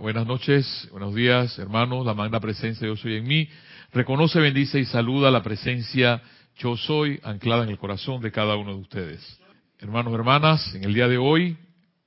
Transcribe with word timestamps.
Buenas 0.00 0.26
noches, 0.26 0.88
buenos 0.92 1.12
días, 1.12 1.58
hermanos. 1.58 2.06
La 2.06 2.14
magna 2.14 2.38
presencia 2.38 2.86
Yo 2.86 2.94
soy 2.94 3.16
en 3.16 3.26
mí. 3.26 3.48
Reconoce, 3.92 4.38
bendice 4.38 4.78
y 4.78 4.84
saluda 4.84 5.28
la 5.30 5.42
presencia 5.42 6.22
Yo 6.56 6.76
soy 6.76 7.18
anclada 7.24 7.64
en 7.64 7.70
el 7.70 7.78
corazón 7.78 8.20
de 8.20 8.30
cada 8.30 8.54
uno 8.54 8.74
de 8.74 8.80
ustedes. 8.80 9.40
Hermanos, 9.80 10.14
hermanas, 10.14 10.72
en 10.76 10.84
el 10.84 10.94
día 10.94 11.08
de 11.08 11.18
hoy 11.18 11.56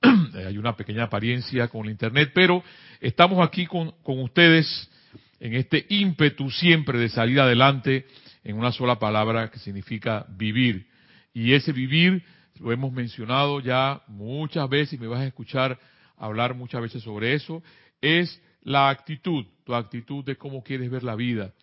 hay 0.34 0.56
una 0.56 0.74
pequeña 0.74 1.04
apariencia 1.04 1.68
con 1.68 1.84
el 1.84 1.90
Internet, 1.90 2.30
pero 2.34 2.64
estamos 3.00 3.46
aquí 3.46 3.66
con, 3.66 3.90
con 4.02 4.20
ustedes 4.20 4.90
en 5.38 5.54
este 5.54 5.84
ímpetu 5.90 6.50
siempre 6.50 6.98
de 6.98 7.10
salir 7.10 7.40
adelante 7.40 8.06
en 8.42 8.56
una 8.56 8.72
sola 8.72 8.98
palabra 8.98 9.50
que 9.50 9.58
significa 9.58 10.24
vivir. 10.30 10.86
Y 11.34 11.52
ese 11.52 11.72
vivir 11.72 12.24
lo 12.58 12.72
hemos 12.72 12.90
mencionado 12.90 13.60
ya 13.60 14.00
muchas 14.08 14.66
veces 14.70 14.94
y 14.94 14.98
me 14.98 15.08
vas 15.08 15.20
a 15.20 15.26
escuchar 15.26 15.78
hablar 16.22 16.54
muchas 16.54 16.80
veces 16.80 17.02
sobre 17.02 17.34
eso, 17.34 17.62
es 18.02 18.42
la 18.60 18.90
actitud, 18.90 19.46
tu 19.64 19.74
actitud 19.74 20.22
de 20.24 20.36
cómo 20.36 20.62
quieres 20.62 20.90
ver 20.90 21.02
la 21.02 21.14
vida. 21.14 21.54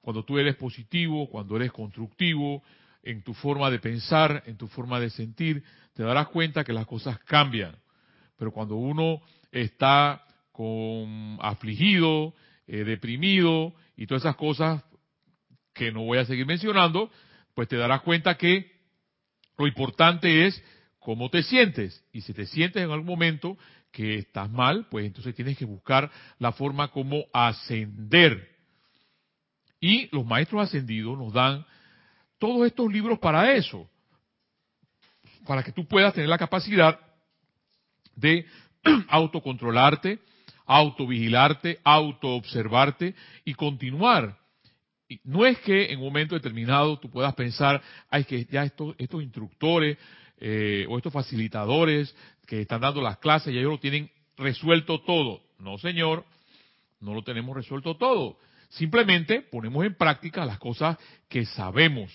Cuando 0.00 0.24
tú 0.24 0.38
eres 0.38 0.56
positivo, 0.56 1.28
cuando 1.28 1.56
eres 1.56 1.72
constructivo, 1.72 2.62
en 3.02 3.22
tu 3.22 3.34
forma 3.34 3.70
de 3.70 3.78
pensar, 3.78 4.42
en 4.46 4.56
tu 4.56 4.68
forma 4.68 4.98
de 5.00 5.10
sentir, 5.10 5.62
te 5.94 6.02
darás 6.02 6.28
cuenta 6.28 6.64
que 6.64 6.72
las 6.72 6.86
cosas 6.86 7.18
cambian. 7.20 7.76
Pero 8.36 8.52
cuando 8.52 8.76
uno 8.76 9.20
está 9.52 10.24
con 10.52 11.38
afligido, 11.40 12.34
eh, 12.66 12.84
deprimido 12.84 13.74
y 13.96 14.06
todas 14.06 14.22
esas 14.22 14.36
cosas 14.36 14.82
que 15.74 15.92
no 15.92 16.04
voy 16.04 16.18
a 16.18 16.24
seguir 16.24 16.46
mencionando, 16.46 17.10
pues 17.54 17.68
te 17.68 17.76
darás 17.76 18.02
cuenta 18.02 18.36
que 18.36 18.70
lo 19.56 19.66
importante 19.66 20.46
es 20.46 20.62
cómo 20.98 21.30
te 21.30 21.42
sientes. 21.42 22.04
Y 22.12 22.20
si 22.20 22.32
te 22.32 22.46
sientes 22.46 22.82
en 22.82 22.90
algún 22.90 23.06
momento 23.06 23.56
que 23.90 24.18
estás 24.18 24.50
mal, 24.50 24.86
pues 24.90 25.06
entonces 25.06 25.34
tienes 25.34 25.56
que 25.56 25.64
buscar 25.64 26.10
la 26.38 26.52
forma 26.52 26.88
como 26.88 27.24
ascender. 27.32 28.48
Y 29.80 30.14
los 30.14 30.24
maestros 30.26 30.62
ascendidos 30.62 31.16
nos 31.16 31.32
dan 31.32 31.64
todos 32.38 32.66
estos 32.66 32.92
libros 32.92 33.18
para 33.18 33.52
eso, 33.52 33.88
para 35.46 35.62
que 35.62 35.72
tú 35.72 35.86
puedas 35.86 36.14
tener 36.14 36.28
la 36.28 36.38
capacidad 36.38 36.98
de 38.14 38.46
autocontrolarte, 39.08 40.18
autovigilarte, 40.66 41.80
autoobservarte 41.82 43.14
y 43.44 43.54
continuar. 43.54 44.36
no 45.24 45.46
es 45.46 45.58
que 45.60 45.90
en 45.90 45.98
un 45.98 46.04
momento 46.04 46.34
determinado 46.34 46.98
tú 46.98 47.08
puedas 47.08 47.34
pensar, 47.34 47.80
ay, 48.10 48.24
que 48.24 48.44
ya 48.44 48.64
estos, 48.64 48.94
estos 48.98 49.22
instructores 49.22 49.96
eh, 50.40 50.86
o 50.88 50.96
estos 50.96 51.12
facilitadores 51.12 52.14
que 52.46 52.62
están 52.62 52.80
dando 52.80 53.02
las 53.02 53.18
clases 53.18 53.52
ya 53.52 53.60
ellos 53.60 53.72
lo 53.72 53.80
tienen 53.80 54.10
resuelto 54.36 55.00
todo. 55.00 55.40
No, 55.58 55.78
señor, 55.78 56.24
no 57.00 57.14
lo 57.14 57.22
tenemos 57.22 57.56
resuelto 57.56 57.96
todo. 57.96 58.38
Simplemente 58.70 59.42
ponemos 59.42 59.84
en 59.84 59.94
práctica 59.94 60.44
las 60.44 60.58
cosas 60.58 60.96
que 61.28 61.44
sabemos. 61.44 62.12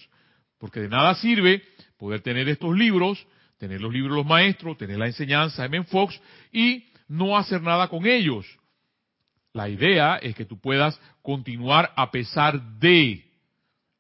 Porque 0.57 0.79
de 0.79 0.89
nada 0.89 1.15
sirve 1.15 1.63
poder 1.97 2.21
tener 2.21 2.47
estos 2.47 2.75
libros, 2.75 3.25
tener 3.57 3.81
los 3.81 3.91
libros 3.91 4.11
de 4.11 4.17
los 4.17 4.25
maestros, 4.25 4.77
tener 4.77 4.97
la 4.97 5.07
enseñanza 5.07 5.67
de 5.67 5.83
Fox 5.83 6.19
y 6.51 6.85
no 7.07 7.37
hacer 7.37 7.61
nada 7.61 7.87
con 7.89 8.05
ellos. 8.05 8.45
La 9.51 9.69
idea 9.69 10.17
es 10.17 10.35
que 10.35 10.45
tú 10.45 10.59
puedas 10.59 10.99
continuar 11.21 11.91
a 11.95 12.11
pesar 12.11 12.61
de 12.79 13.32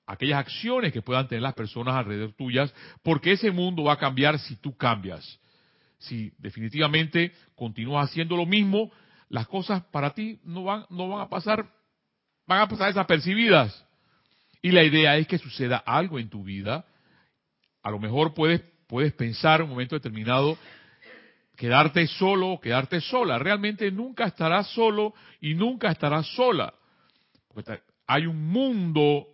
aquellas 0.05 0.39
acciones 0.39 0.91
que 0.91 1.01
puedan 1.01 1.27
tener 1.27 1.41
las 1.41 1.53
personas 1.53 1.95
alrededor 1.95 2.33
tuyas, 2.33 2.73
porque 3.01 3.33
ese 3.33 3.51
mundo 3.51 3.83
va 3.83 3.93
a 3.93 3.99
cambiar 3.99 4.39
si 4.39 4.55
tú 4.57 4.75
cambias. 4.75 5.39
Si 5.99 6.33
definitivamente 6.37 7.31
continúas 7.55 8.09
haciendo 8.09 8.35
lo 8.35 8.45
mismo, 8.45 8.91
las 9.29 9.47
cosas 9.47 9.83
para 9.85 10.13
ti 10.13 10.39
no 10.43 10.63
van, 10.63 10.85
no 10.89 11.07
van 11.07 11.21
a 11.21 11.29
pasar, 11.29 11.65
van 12.45 12.61
a 12.61 12.67
pasar 12.67 12.87
desapercibidas. 12.87 13.85
Y 14.61 14.71
la 14.71 14.83
idea 14.83 15.17
es 15.17 15.27
que 15.27 15.37
suceda 15.37 15.77
algo 15.77 16.19
en 16.19 16.29
tu 16.29 16.43
vida. 16.43 16.85
A 17.81 17.91
lo 17.91 17.99
mejor 17.99 18.33
puedes, 18.33 18.61
puedes 18.87 19.13
pensar 19.13 19.59
en 19.59 19.65
un 19.65 19.71
momento 19.71 19.95
determinado 19.95 20.57
quedarte 21.55 22.07
solo, 22.07 22.59
quedarte 22.61 23.01
sola. 23.01 23.39
Realmente 23.39 23.91
nunca 23.91 24.25
estarás 24.25 24.67
solo 24.67 25.13
y 25.41 25.53
nunca 25.53 25.91
estarás 25.91 26.27
sola. 26.27 26.73
Hay 28.07 28.25
un 28.25 28.51
mundo 28.51 29.32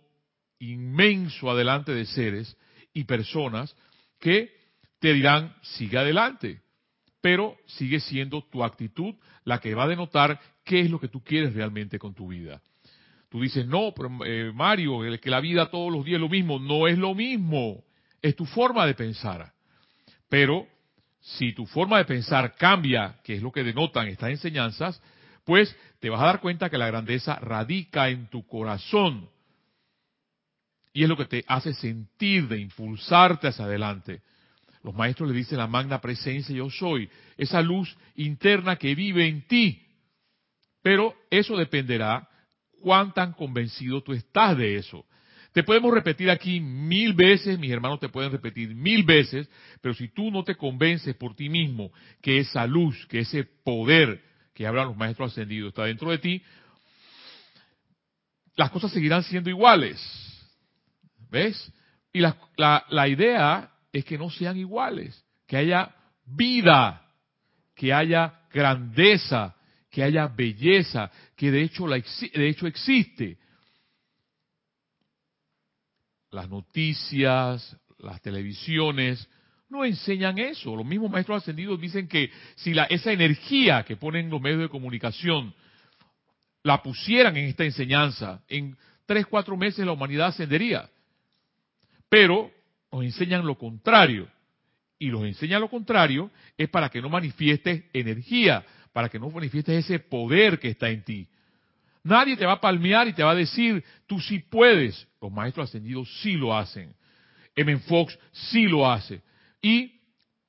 inmenso 0.60 1.50
adelante 1.50 1.92
de 1.92 2.06
seres 2.06 2.56
y 2.92 3.04
personas 3.04 3.74
que 4.18 4.52
te 5.00 5.12
dirán, 5.12 5.54
sigue 5.62 5.98
adelante, 5.98 6.60
pero 7.20 7.56
sigue 7.66 8.00
siendo 8.00 8.42
tu 8.44 8.62
actitud 8.62 9.14
la 9.44 9.58
que 9.58 9.74
va 9.74 9.84
a 9.84 9.88
denotar 9.88 10.38
qué 10.64 10.80
es 10.80 10.90
lo 10.90 11.00
que 11.00 11.08
tú 11.08 11.22
quieres 11.24 11.54
realmente 11.54 11.98
con 11.98 12.14
tu 12.14 12.28
vida. 12.28 12.60
Tú 13.30 13.40
dices, 13.40 13.66
no, 13.66 13.92
pero, 13.94 14.10
eh, 14.24 14.52
Mario, 14.52 15.00
que 15.20 15.30
la 15.30 15.40
vida 15.40 15.70
todos 15.70 15.92
los 15.92 16.04
días 16.04 16.16
es 16.16 16.20
lo 16.20 16.28
mismo. 16.28 16.58
No 16.58 16.88
es 16.88 16.98
lo 16.98 17.14
mismo, 17.14 17.84
es 18.20 18.34
tu 18.34 18.44
forma 18.44 18.86
de 18.86 18.94
pensar. 18.94 19.52
Pero 20.28 20.66
si 21.20 21.52
tu 21.52 21.64
forma 21.66 21.98
de 21.98 22.04
pensar 22.04 22.56
cambia, 22.56 23.20
que 23.22 23.34
es 23.34 23.42
lo 23.42 23.52
que 23.52 23.62
denotan 23.62 24.08
estas 24.08 24.30
enseñanzas, 24.30 25.00
pues 25.44 25.74
te 26.00 26.10
vas 26.10 26.20
a 26.20 26.26
dar 26.26 26.40
cuenta 26.40 26.70
que 26.70 26.78
la 26.78 26.88
grandeza 26.88 27.36
radica 27.36 28.08
en 28.08 28.26
tu 28.26 28.46
corazón 28.46 29.28
y 30.92 31.02
es 31.02 31.08
lo 31.08 31.16
que 31.16 31.26
te 31.26 31.44
hace 31.46 31.72
sentir, 31.74 32.48
de 32.48 32.60
impulsarte 32.60 33.48
hacia 33.48 33.64
adelante. 33.64 34.22
Los 34.82 34.94
maestros 34.94 35.28
le 35.28 35.36
dicen 35.36 35.58
la 35.58 35.66
magna 35.66 36.00
presencia 36.00 36.54
yo 36.54 36.70
soy, 36.70 37.08
esa 37.36 37.60
luz 37.60 37.96
interna 38.16 38.76
que 38.76 38.94
vive 38.94 39.26
en 39.26 39.46
ti. 39.46 39.82
Pero 40.82 41.14
eso 41.30 41.56
dependerá 41.56 42.26
cuán 42.80 43.12
tan 43.12 43.32
convencido 43.34 44.02
tú 44.02 44.12
estás 44.12 44.56
de 44.56 44.76
eso. 44.76 45.04
Te 45.52 45.64
podemos 45.64 45.92
repetir 45.92 46.30
aquí 46.30 46.60
mil 46.60 47.12
veces, 47.12 47.58
mis 47.58 47.72
hermanos 47.72 47.98
te 47.98 48.08
pueden 48.08 48.30
repetir 48.30 48.74
mil 48.74 49.02
veces, 49.02 49.48
pero 49.80 49.94
si 49.94 50.08
tú 50.08 50.30
no 50.30 50.44
te 50.44 50.54
convences 50.54 51.14
por 51.16 51.34
ti 51.34 51.48
mismo 51.48 51.92
que 52.22 52.38
esa 52.38 52.66
luz, 52.66 53.06
que 53.06 53.20
ese 53.20 53.44
poder 53.44 54.22
que 54.54 54.66
hablan 54.66 54.86
los 54.88 54.96
maestros 54.96 55.32
ascendidos 55.32 55.70
está 55.70 55.84
dentro 55.84 56.10
de 56.10 56.18
ti, 56.18 56.42
las 58.56 58.70
cosas 58.70 58.92
seguirán 58.92 59.24
siendo 59.24 59.50
iguales. 59.50 60.29
¿Ves? 61.30 61.72
Y 62.12 62.20
la, 62.20 62.36
la, 62.88 63.08
idea 63.08 63.70
es 63.92 64.04
que 64.04 64.18
no 64.18 64.30
sean 64.30 64.56
iguales, 64.56 65.24
que 65.46 65.56
haya 65.56 65.94
vida, 66.26 67.06
que 67.74 67.92
haya 67.92 68.40
grandeza, 68.52 69.54
que 69.90 70.02
haya 70.02 70.26
belleza, 70.26 71.10
que 71.36 71.50
de 71.50 71.62
hecho, 71.62 71.86
la, 71.86 71.96
de 71.96 72.48
hecho 72.48 72.66
existe. 72.66 73.38
Las 76.30 76.48
noticias, 76.48 77.76
las 77.98 78.20
televisiones, 78.22 79.28
no 79.68 79.84
enseñan 79.84 80.38
eso. 80.38 80.74
Los 80.74 80.84
mismos 80.84 81.10
maestros 81.10 81.42
ascendidos 81.42 81.80
dicen 81.80 82.08
que 82.08 82.30
si 82.56 82.74
la, 82.74 82.84
esa 82.84 83.12
energía 83.12 83.84
que 83.84 83.96
ponen 83.96 84.30
los 84.30 84.40
medios 84.40 84.60
de 84.60 84.68
comunicación 84.68 85.54
la 86.64 86.82
pusieran 86.82 87.36
en 87.36 87.46
esta 87.46 87.64
enseñanza, 87.64 88.42
en 88.48 88.76
tres, 89.06 89.26
cuatro 89.26 89.56
meses 89.56 89.86
la 89.86 89.92
humanidad 89.92 90.28
ascendería. 90.28 90.90
Pero 92.10 92.50
nos 92.92 93.04
enseñan 93.04 93.46
lo 93.46 93.56
contrario. 93.56 94.28
Y 94.98 95.06
los 95.06 95.24
enseñan 95.24 95.62
lo 95.62 95.70
contrario 95.70 96.30
es 96.58 96.68
para 96.68 96.90
que 96.90 97.00
no 97.00 97.08
manifiestes 97.08 97.84
energía, 97.94 98.62
para 98.92 99.08
que 99.08 99.18
no 99.18 99.30
manifiestes 99.30 99.86
ese 99.86 99.98
poder 99.98 100.58
que 100.58 100.68
está 100.68 100.90
en 100.90 101.02
ti. 101.02 101.26
Nadie 102.02 102.36
te 102.36 102.44
va 102.44 102.54
a 102.54 102.60
palmear 102.60 103.08
y 103.08 103.14
te 103.14 103.22
va 103.22 103.30
a 103.30 103.34
decir, 103.34 103.82
tú 104.06 104.20
sí 104.20 104.40
puedes. 104.40 105.06
Los 105.22 105.32
maestros 105.32 105.70
ascendidos 105.70 106.08
sí 106.20 106.34
lo 106.34 106.54
hacen. 106.54 106.94
M. 107.54 107.78
Fox 107.78 108.18
sí 108.32 108.64
lo 108.66 108.90
hace. 108.90 109.22
Y 109.62 110.00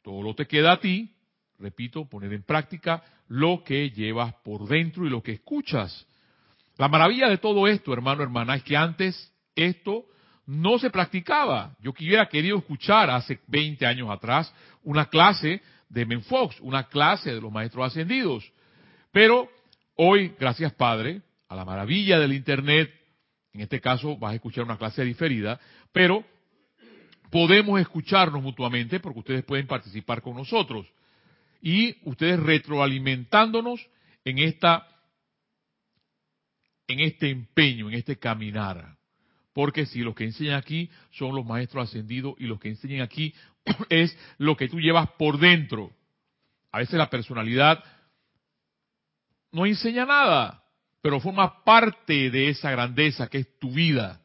todo 0.01 0.21
lo 0.21 0.33
te 0.33 0.47
queda 0.47 0.73
a 0.73 0.79
ti, 0.79 1.13
repito, 1.59 2.09
poner 2.09 2.33
en 2.33 2.43
práctica 2.43 3.03
lo 3.27 3.63
que 3.63 3.91
llevas 3.91 4.33
por 4.43 4.67
dentro 4.67 5.05
y 5.05 5.09
lo 5.09 5.21
que 5.21 5.33
escuchas. 5.33 6.07
La 6.77 6.87
maravilla 6.87 7.29
de 7.29 7.37
todo 7.37 7.67
esto, 7.67 7.93
hermano, 7.93 8.23
hermana, 8.23 8.55
es 8.55 8.63
que 8.63 8.75
antes 8.75 9.31
esto 9.55 10.05
no 10.51 10.77
se 10.79 10.89
practicaba. 10.89 11.77
Yo 11.79 11.91
hubiera 11.91 12.27
querido 12.27 12.57
escuchar 12.57 13.09
hace 13.09 13.39
20 13.47 13.85
años 13.85 14.09
atrás 14.09 14.53
una 14.83 15.05
clase 15.05 15.61
de 15.87 16.05
Menfox, 16.05 16.59
una 16.59 16.89
clase 16.89 17.33
de 17.33 17.39
los 17.39 17.51
maestros 17.51 17.87
ascendidos. 17.87 18.51
Pero 19.13 19.49
hoy, 19.95 20.35
gracias 20.37 20.73
Padre, 20.73 21.21
a 21.47 21.55
la 21.55 21.63
maravilla 21.63 22.19
del 22.19 22.33
Internet, 22.33 22.91
en 23.53 23.61
este 23.61 23.79
caso 23.79 24.17
vas 24.17 24.33
a 24.33 24.35
escuchar 24.35 24.65
una 24.65 24.77
clase 24.77 25.05
diferida, 25.05 25.57
pero 25.93 26.25
podemos 27.29 27.79
escucharnos 27.79 28.43
mutuamente 28.43 28.99
porque 28.99 29.19
ustedes 29.19 29.45
pueden 29.45 29.67
participar 29.67 30.21
con 30.21 30.35
nosotros. 30.35 30.85
Y 31.61 31.95
ustedes 32.03 32.41
retroalimentándonos 32.41 33.87
en 34.25 34.39
esta 34.39 34.85
en 36.87 36.99
este 36.99 37.29
empeño, 37.29 37.87
en 37.87 37.95
este 37.95 38.19
caminar. 38.19 38.97
Porque 39.53 39.85
si 39.85 39.99
los 39.99 40.15
que 40.15 40.25
enseñan 40.25 40.55
aquí 40.55 40.89
son 41.11 41.35
los 41.35 41.45
maestros 41.45 41.89
ascendidos 41.89 42.35
y 42.37 42.45
los 42.45 42.59
que 42.59 42.69
enseñan 42.69 43.01
aquí 43.01 43.33
es 43.89 44.17
lo 44.37 44.55
que 44.55 44.69
tú 44.69 44.79
llevas 44.79 45.09
por 45.17 45.39
dentro. 45.39 45.91
A 46.71 46.79
veces 46.79 46.95
la 46.95 47.09
personalidad 47.09 47.83
no 49.51 49.65
enseña 49.65 50.05
nada, 50.05 50.63
pero 51.01 51.19
forma 51.19 51.63
parte 51.63 52.29
de 52.29 52.49
esa 52.49 52.71
grandeza 52.71 53.27
que 53.27 53.39
es 53.39 53.59
tu 53.59 53.71
vida. 53.71 54.21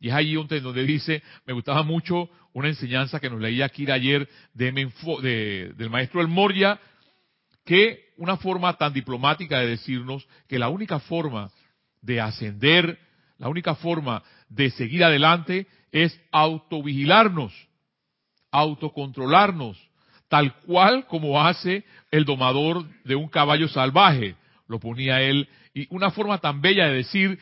Y 0.00 0.08
es 0.08 0.14
ahí 0.14 0.34
donde, 0.34 0.84
dice, 0.84 1.22
me 1.46 1.52
gustaba 1.52 1.82
mucho 1.82 2.28
una 2.52 2.68
enseñanza 2.68 3.18
que 3.18 3.30
nos 3.30 3.40
leía 3.40 3.64
aquí 3.64 3.90
ayer 3.90 4.28
de, 4.54 5.72
del 5.76 5.90
maestro 5.90 6.20
El 6.20 6.28
Moria, 6.28 6.78
que 7.64 8.12
una 8.16 8.36
forma 8.36 8.76
tan 8.76 8.92
diplomática 8.92 9.58
de 9.58 9.68
decirnos 9.68 10.26
que 10.46 10.58
la 10.58 10.68
única 10.68 11.00
forma 11.00 11.50
de 12.00 12.20
ascender, 12.20 12.98
la 13.38 13.48
única 13.48 13.74
forma 13.76 14.22
de 14.48 14.70
seguir 14.70 15.04
adelante 15.04 15.66
es 15.92 16.18
autovigilarnos, 16.32 17.52
autocontrolarnos, 18.50 19.78
tal 20.28 20.54
cual 20.60 21.06
como 21.06 21.40
hace 21.40 21.84
el 22.10 22.24
domador 22.24 22.84
de 23.04 23.14
un 23.14 23.28
caballo 23.28 23.68
salvaje, 23.68 24.34
lo 24.66 24.78
ponía 24.78 25.22
él, 25.22 25.48
y 25.72 25.86
una 25.90 26.10
forma 26.10 26.38
tan 26.38 26.60
bella 26.60 26.86
de 26.86 26.96
decir, 26.96 27.38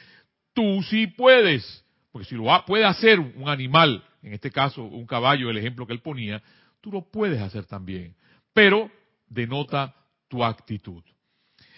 tú 0.52 0.82
sí 0.84 1.06
puedes, 1.06 1.84
porque 2.12 2.28
si 2.28 2.34
lo 2.34 2.44
puede 2.66 2.84
hacer 2.84 3.18
un 3.18 3.48
animal, 3.48 4.04
en 4.22 4.34
este 4.34 4.50
caso 4.50 4.82
un 4.84 5.06
caballo, 5.06 5.50
el 5.50 5.58
ejemplo 5.58 5.86
que 5.86 5.92
él 5.92 6.00
ponía, 6.00 6.42
tú 6.80 6.92
lo 6.92 7.02
puedes 7.10 7.40
hacer 7.40 7.64
también, 7.64 8.14
pero 8.52 8.90
denota 9.28 9.94
tu 10.28 10.44
actitud. 10.44 11.02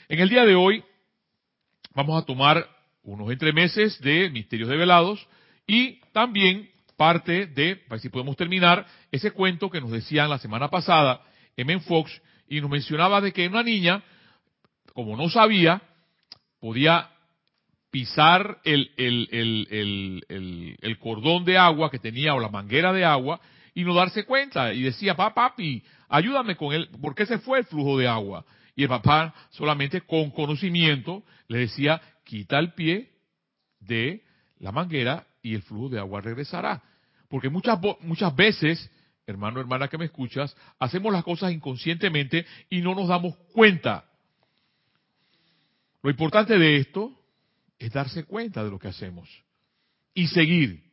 En 0.08 0.20
el 0.20 0.28
día 0.28 0.44
de 0.44 0.54
hoy 0.54 0.84
vamos 1.94 2.20
a 2.20 2.26
tomar 2.26 2.66
unos 3.02 3.30
entremeses 3.30 4.00
de 4.00 4.30
misterios 4.30 4.68
develados 4.68 5.26
y 5.66 6.00
también 6.12 6.68
parte 6.96 7.46
de, 7.46 7.76
para 7.76 7.90
ver 7.90 8.00
si 8.00 8.08
podemos 8.08 8.36
terminar, 8.36 8.86
ese 9.12 9.30
cuento 9.30 9.70
que 9.70 9.80
nos 9.80 9.92
decían 9.92 10.28
la 10.28 10.38
semana 10.38 10.68
pasada 10.68 11.22
M. 11.56 11.78
Fox 11.80 12.20
y 12.48 12.60
nos 12.60 12.70
mencionaba 12.70 13.20
de 13.20 13.32
que 13.32 13.46
una 13.46 13.62
niña, 13.62 14.02
como 14.92 15.16
no 15.16 15.28
sabía, 15.28 15.82
podía 16.60 17.10
pisar 17.90 18.58
el, 18.64 18.90
el, 18.96 20.98
cordón 20.98 21.44
de 21.44 21.56
agua 21.56 21.90
que 21.90 21.98
tenía 21.98 22.34
o 22.34 22.40
la 22.40 22.48
manguera 22.48 22.92
de 22.92 23.04
agua 23.04 23.40
y 23.74 23.84
no 23.84 23.94
darse 23.94 24.24
cuenta. 24.24 24.74
Y 24.74 24.82
decía, 24.82 25.14
papá, 25.14 25.52
papi, 25.52 25.82
ayúdame 26.08 26.56
con 26.56 26.74
él, 26.74 26.88
¿por 27.00 27.14
qué 27.14 27.26
se 27.26 27.38
fue 27.38 27.60
el 27.60 27.64
flujo 27.64 27.98
de 27.98 28.08
agua? 28.08 28.44
Y 28.78 28.84
el 28.84 28.88
papá 28.88 29.34
solamente 29.50 30.02
con 30.02 30.30
conocimiento 30.30 31.24
le 31.48 31.58
decía, 31.58 32.00
quita 32.22 32.60
el 32.60 32.74
pie 32.74 33.10
de 33.80 34.22
la 34.60 34.70
manguera 34.70 35.26
y 35.42 35.56
el 35.56 35.62
flujo 35.62 35.88
de 35.88 35.98
agua 35.98 36.20
regresará. 36.20 36.80
Porque 37.28 37.48
muchas, 37.48 37.76
muchas 38.02 38.36
veces, 38.36 38.88
hermano, 39.26 39.58
hermana 39.58 39.88
que 39.88 39.98
me 39.98 40.04
escuchas, 40.04 40.56
hacemos 40.78 41.12
las 41.12 41.24
cosas 41.24 41.50
inconscientemente 41.50 42.46
y 42.70 42.80
no 42.80 42.94
nos 42.94 43.08
damos 43.08 43.34
cuenta. 43.52 44.04
Lo 46.00 46.10
importante 46.10 46.56
de 46.56 46.76
esto 46.76 47.12
es 47.80 47.92
darse 47.92 48.26
cuenta 48.26 48.62
de 48.62 48.70
lo 48.70 48.78
que 48.78 48.86
hacemos 48.86 49.28
y 50.14 50.28
seguir. 50.28 50.84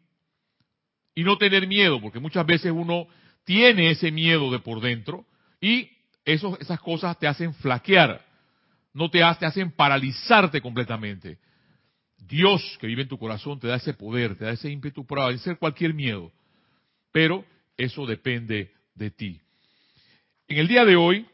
Y 1.14 1.24
no 1.24 1.38
tener 1.38 1.68
miedo, 1.68 2.02
porque 2.02 2.20
muchas 2.20 2.48
veces 2.48 2.72
uno 2.72 3.06
tiene 3.44 3.92
ese 3.92 4.10
miedo 4.12 4.50
de 4.50 4.58
por 4.58 4.82
dentro 4.82 5.28
y 5.62 5.95
esas 6.26 6.80
cosas 6.80 7.18
te 7.20 7.28
hacen 7.28 7.54
flaquear, 7.54 8.26
no 8.94 9.10
te, 9.10 9.20
te 9.40 9.46
hacen 9.46 9.72
paralizarte 9.72 10.62
completamente. 10.62 11.38
Dios 12.18 12.78
que 12.80 12.88
vive 12.88 13.04
en 13.04 13.08
tu 13.08 13.18
corazón 13.18 13.60
te 13.60 13.68
da 13.68 13.76
ese 13.76 13.94
poder, 13.94 14.36
te 14.36 14.46
da 14.46 14.52
ese 14.52 14.70
ímpetu 14.70 15.06
para 15.06 15.28
vencer 15.28 15.58
cualquier 15.58 15.94
miedo. 15.94 16.32
Pero 17.12 17.46
eso 17.78 18.06
depende 18.06 18.72
de 18.96 19.12
ti. 19.12 19.42
En 20.48 20.58
el 20.58 20.68
día 20.68 20.86
de 20.86 20.96
hoy, 20.96 21.28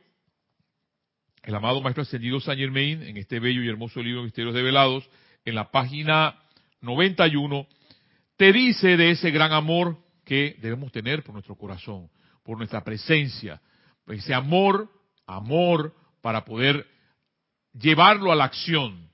el 1.43 1.55
amado 1.55 1.81
Maestro 1.81 2.03
Ascendido 2.03 2.39
Saint 2.39 2.59
Germain, 2.59 3.01
en 3.03 3.17
este 3.17 3.39
bello 3.39 3.63
y 3.63 3.69
hermoso 3.69 4.01
libro 4.01 4.23
Misterios 4.23 4.53
Develados, 4.53 5.09
en 5.45 5.55
la 5.55 5.71
página 5.71 6.39
91, 6.81 7.67
te 8.37 8.51
dice 8.51 8.97
de 8.97 9.11
ese 9.11 9.31
gran 9.31 9.51
amor 9.51 9.97
que 10.25 10.57
debemos 10.61 10.91
tener 10.91 11.23
por 11.23 11.33
nuestro 11.33 11.55
corazón, 11.55 12.09
por 12.43 12.57
nuestra 12.57 12.83
presencia. 12.83 13.61
Ese 14.07 14.33
amor, 14.33 14.89
amor 15.25 15.95
para 16.21 16.45
poder 16.45 16.87
llevarlo 17.73 18.31
a 18.31 18.35
la 18.35 18.45
acción 18.45 19.09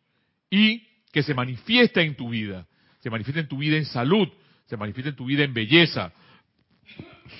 y 0.50 0.88
que 1.12 1.24
se 1.24 1.34
manifiesta 1.34 2.02
en 2.02 2.16
tu 2.16 2.30
vida. 2.30 2.68
Se 3.00 3.10
manifiesta 3.10 3.42
en 3.42 3.48
tu 3.48 3.58
vida 3.58 3.78
en 3.78 3.86
salud, 3.86 4.28
se 4.66 4.78
manifiesta 4.78 5.10
en 5.10 5.16
tu 5.16 5.26
vida 5.26 5.44
en 5.44 5.54
belleza, 5.54 6.12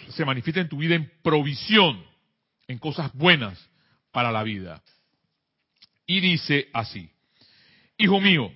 se 0.10 0.24
manifiesta 0.26 0.62
en 0.62 0.70
tu 0.70 0.78
vida 0.78 0.96
en 0.96 1.12
provisión, 1.22 2.04
en 2.68 2.78
cosas 2.78 3.12
buenas 3.14 3.70
para 4.12 4.32
la 4.32 4.44
vida. 4.44 4.82
Y 6.06 6.20
dice 6.22 6.70
así, 6.74 7.10
Hijo 7.98 8.22
mío, 8.22 8.52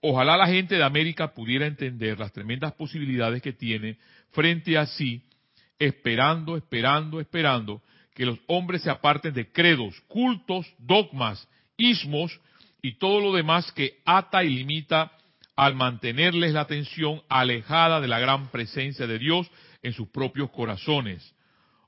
ojalá 0.00 0.36
la 0.36 0.46
gente 0.46 0.76
de 0.76 0.82
América 0.82 1.34
pudiera 1.34 1.66
entender 1.66 2.18
las 2.18 2.32
tremendas 2.32 2.72
posibilidades 2.72 3.42
que 3.42 3.52
tiene 3.52 3.98
frente 4.30 4.78
a 4.78 4.86
sí, 4.86 5.22
esperando, 5.78 6.56
esperando, 6.56 7.20
esperando 7.20 7.82
que 8.14 8.26
los 8.26 8.38
hombres 8.46 8.82
se 8.82 8.90
aparten 8.90 9.34
de 9.34 9.50
credos, 9.50 10.00
cultos, 10.08 10.66
dogmas, 10.78 11.48
ismos 11.76 12.40
y 12.80 12.98
todo 12.98 13.20
lo 13.20 13.32
demás 13.32 13.72
que 13.72 13.98
ata 14.04 14.44
y 14.44 14.50
limita 14.50 15.12
al 15.56 15.74
mantenerles 15.74 16.52
la 16.52 16.62
atención 16.62 17.22
alejada 17.28 18.00
de 18.00 18.08
la 18.08 18.18
gran 18.18 18.50
presencia 18.50 19.06
de 19.06 19.18
Dios 19.18 19.50
en 19.82 19.92
sus 19.92 20.08
propios 20.08 20.50
corazones. 20.50 21.34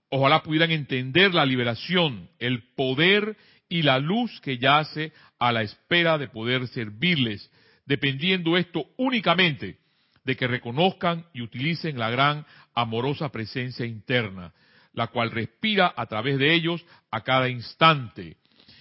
Ojalá 0.08 0.42
pudieran 0.42 0.70
entender 0.70 1.34
la 1.34 1.44
liberación, 1.44 2.28
el 2.38 2.62
poder 2.74 3.36
y 3.68 3.82
la 3.82 3.98
luz 3.98 4.40
que 4.40 4.58
yace 4.58 5.12
a 5.38 5.52
la 5.52 5.62
espera 5.62 6.18
de 6.18 6.28
poder 6.28 6.68
servirles, 6.68 7.50
dependiendo 7.86 8.56
esto 8.56 8.86
únicamente 8.96 9.78
de 10.26 10.37
que 10.37 10.49
reconozcan 10.49 11.25
y 11.32 11.40
utilicen 11.40 11.99
la 11.99 12.11
gran 12.11 12.44
amorosa 12.75 13.31
presencia 13.31 13.87
interna, 13.87 14.52
la 14.93 15.06
cual 15.06 15.31
respira 15.31 15.94
a 15.96 16.06
través 16.06 16.37
de 16.38 16.52
ellos 16.52 16.84
a 17.12 17.23
cada 17.23 17.49
instante. 17.49 18.37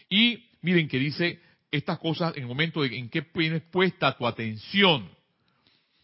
Y 0.10 0.44
miren 0.62 0.88
que 0.88 0.98
dice 0.98 1.40
estas 1.70 2.00
cosas 2.00 2.36
en 2.36 2.44
el 2.44 2.48
momento 2.48 2.84
en 2.84 3.10
que 3.10 3.22
tienes 3.22 3.62
puesta 3.62 4.18
tu 4.18 4.26
atención. 4.26 5.08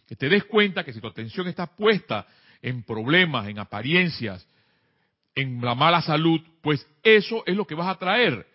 Que 0.08 0.16
te 0.16 0.30
des 0.30 0.44
cuenta 0.44 0.84
que 0.84 0.94
si 0.94 1.02
tu 1.02 1.08
atención 1.08 1.48
está 1.48 1.66
puesta 1.76 2.28
en 2.62 2.84
problemas, 2.84 3.48
en 3.48 3.58
apariencias, 3.58 4.48
en 5.34 5.60
la 5.60 5.74
mala 5.74 6.04
salud, 6.04 6.40
pues 6.62 6.86
eso 7.02 7.42
es 7.48 7.56
lo 7.56 7.66
que 7.66 7.74
vas 7.74 7.88
a 7.88 7.98
traer. 7.98 8.46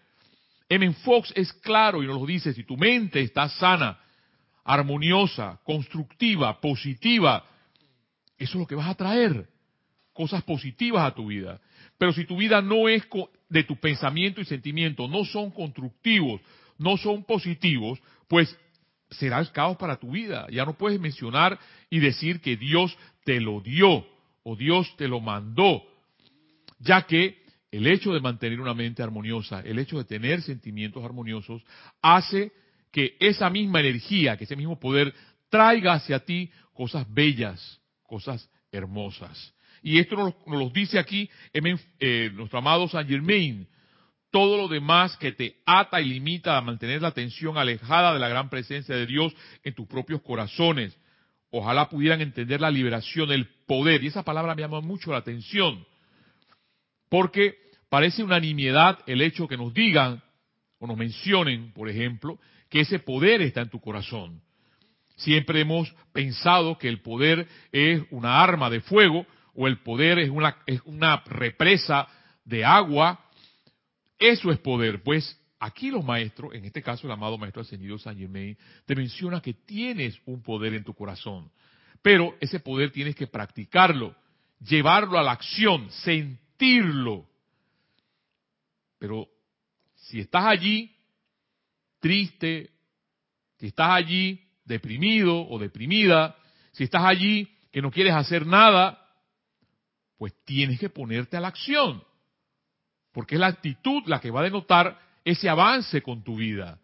M. 0.69 0.93
Fox 1.05 1.33
es 1.35 1.53
claro 1.53 2.00
y 2.00 2.06
nos 2.06 2.21
lo 2.21 2.27
dice, 2.27 2.53
si 2.53 2.62
tu 2.62 2.76
mente 2.76 3.21
está 3.23 3.49
sana, 3.49 3.99
armoniosa, 4.66 5.61
constructiva, 5.64 6.61
positiva, 6.61 7.44
eso 8.37 8.52
es 8.52 8.61
lo 8.61 8.66
que 8.66 8.75
vas 8.75 8.88
a 8.88 8.96
traer. 8.96 9.49
Cosas 10.12 10.42
positivas 10.42 11.06
a 11.06 11.14
tu 11.14 11.28
vida. 11.28 11.61
Pero 11.99 12.12
si 12.12 12.25
tu 12.25 12.37
vida 12.37 12.61
no 12.61 12.88
es 12.88 13.04
de 13.49 13.62
tu 13.62 13.76
pensamiento 13.76 14.40
y 14.40 14.44
sentimiento, 14.44 15.06
no 15.08 15.25
son 15.25 15.52
constructivos, 15.52 16.40
no 16.78 16.96
son 16.96 17.25
positivos, 17.25 18.00
pues 18.28 18.58
será 19.11 19.38
el 19.38 19.52
caos 19.52 19.76
para 19.76 19.96
tu 19.96 20.11
vida. 20.11 20.46
Ya 20.50 20.64
no 20.64 20.76
puedes 20.76 21.00
mencionar 21.00 21.58
y 21.88 22.00
decir 22.00 22.40
que 22.40 22.56
Dios 22.56 22.96
te 23.25 23.40
lo 23.40 23.61
dio 23.61 24.04
o 24.42 24.56
Dios 24.56 24.92
te 24.96 25.06
lo 25.06 25.20
mandó, 25.20 25.82
ya 26.80 27.02
que 27.02 27.40
el 27.70 27.87
hecho 27.87 28.12
de 28.12 28.20
mantener 28.20 28.61
una 28.61 28.75
mente 28.75 29.02
armoniosa, 29.02 29.61
el 29.61 29.78
hecho 29.78 29.99
de 29.99 30.04
tener 30.04 30.42
sentimientos 30.42 31.04
armoniosos, 31.04 31.62
hace 32.02 32.52
que 32.97 33.15
esa 33.21 33.50
misma 33.50 33.81
energía, 33.81 34.38
que 34.38 34.45
ese 34.45 34.57
mismo 34.57 34.81
poder 34.81 35.12
traiga 35.50 35.93
hacia 35.93 36.21
ti 36.21 36.50
cosas 36.73 37.07
bellas, 37.12 37.79
cosas 38.03 38.49
hermosas. 38.73 39.55
Y 39.83 39.99
esto 39.99 40.17
nos, 40.17 40.35
lo 40.47 40.71
dice 40.71 40.99
aquí 40.99 41.29
eh, 41.53 42.31
nuestro 42.33 42.59
amado 42.59 42.88
Saint 42.88 43.11
Germain, 43.11 43.69
todo 44.31 44.57
lo 44.57 44.67
demás 44.67 45.15
que 45.19 45.33
te 45.33 45.57
ata 45.67 46.00
y 46.00 46.07
limita 46.07 46.57
a 46.57 46.62
mantener 46.62 47.03
la 47.03 47.09
atención 47.09 47.59
alejada 47.59 48.15
de 48.15 48.19
la 48.19 48.31
gran 48.31 48.49
presencia 48.49 48.97
de 48.97 49.05
Dios 49.05 49.35
en 49.62 49.75
tus 49.75 49.87
propios 49.87 50.23
corazones. 50.23 50.99
Ojalá 51.50 51.91
pudieran 51.91 52.23
entender 52.23 52.62
la 52.62 52.71
liberación, 52.71 53.31
el 53.31 53.47
poder. 53.67 54.03
Y 54.05 54.07
esa 54.07 54.23
palabra 54.23 54.55
me 54.55 54.62
llama 54.62 54.81
mucho 54.81 55.12
la 55.12 55.19
atención. 55.19 55.85
Porque 57.11 57.59
parece 57.91 58.25
una 58.25 58.41
nimiedad 58.41 59.00
el 59.07 59.21
hecho 59.21 59.47
que 59.47 59.59
nos 59.59 59.75
digan 59.75 60.23
o 60.79 60.87
nos 60.87 60.97
mencionen, 60.97 61.73
por 61.75 61.91
ejemplo, 61.91 62.38
que 62.68 62.80
ese 62.80 62.99
poder 62.99 63.42
está 63.42 63.62
en 63.62 63.70
tu 63.70 63.80
corazón. 63.80 64.42
Siempre 65.16 65.61
hemos 65.61 65.94
pensado 66.12 66.78
que 66.78 66.88
el 66.88 67.00
poder 67.00 67.49
es 67.73 68.02
una 68.11 68.42
arma 68.42 68.68
de 68.70 68.80
fuego 68.80 69.26
o 69.54 69.66
el 69.66 69.78
poder 69.78 70.18
es 70.18 70.28
una, 70.28 70.58
es 70.66 70.80
una 70.85 71.23
represa 71.26 72.06
de 72.44 72.64
agua 72.64 73.26
eso 74.18 74.50
es 74.50 74.58
poder. 74.58 75.02
Pues 75.02 75.38
aquí 75.58 75.90
los 75.90 76.04
maestros, 76.04 76.54
en 76.54 76.64
este 76.64 76.82
caso 76.82 77.06
el 77.06 77.12
amado 77.12 77.38
maestro 77.38 77.62
ascendido 77.62 77.99
San 77.99 78.16
Germain, 78.16 78.56
te 78.85 78.94
menciona 78.94 79.40
que 79.40 79.54
tienes 79.54 80.18
un 80.26 80.42
poder 80.42 80.75
en 80.75 80.85
tu 80.85 80.94
corazón. 80.94 81.50
Pero 82.02 82.37
ese 82.40 82.61
poder 82.61 82.92
tienes 82.92 83.14
que 83.14 83.26
practicarlo, 83.26 84.14
llevarlo 84.61 85.18
a 85.18 85.23
la 85.23 85.32
acción, 85.32 85.90
sentirlo. 85.90 87.26
Pero 88.99 89.28
si 89.94 90.20
estás 90.20 90.44
allí 90.44 90.96
triste, 92.00 92.71
si 93.59 93.69
estás 93.69 93.91
allí 93.91 94.41
deprimido 94.65 95.49
o 95.49 95.59
deprimida, 95.59 96.37
si 96.73 96.85
estás 96.85 97.05
allí 97.05 97.49
que 97.73 97.83
no 97.83 97.91
quieres 97.91 98.15
hacer 98.15 98.47
nada, 98.47 99.03
pues 100.19 100.35
tienes 100.45 100.79
que 100.79 100.88
ponerte 100.88 101.37
a 101.37 101.41
la 101.41 101.49
acción. 101.49 102.03
Porque 103.12 103.37
es 103.37 103.41
la 103.41 103.49
actitud 103.49 104.03
la 104.07 104.21
que 104.21 104.31
va 104.31 104.41
a 104.41 104.45
denotar 104.45 105.00
ese 105.25 105.49
avance 105.49 106.03
con 106.03 106.23
tu 106.23 106.37
vida. 106.37 106.79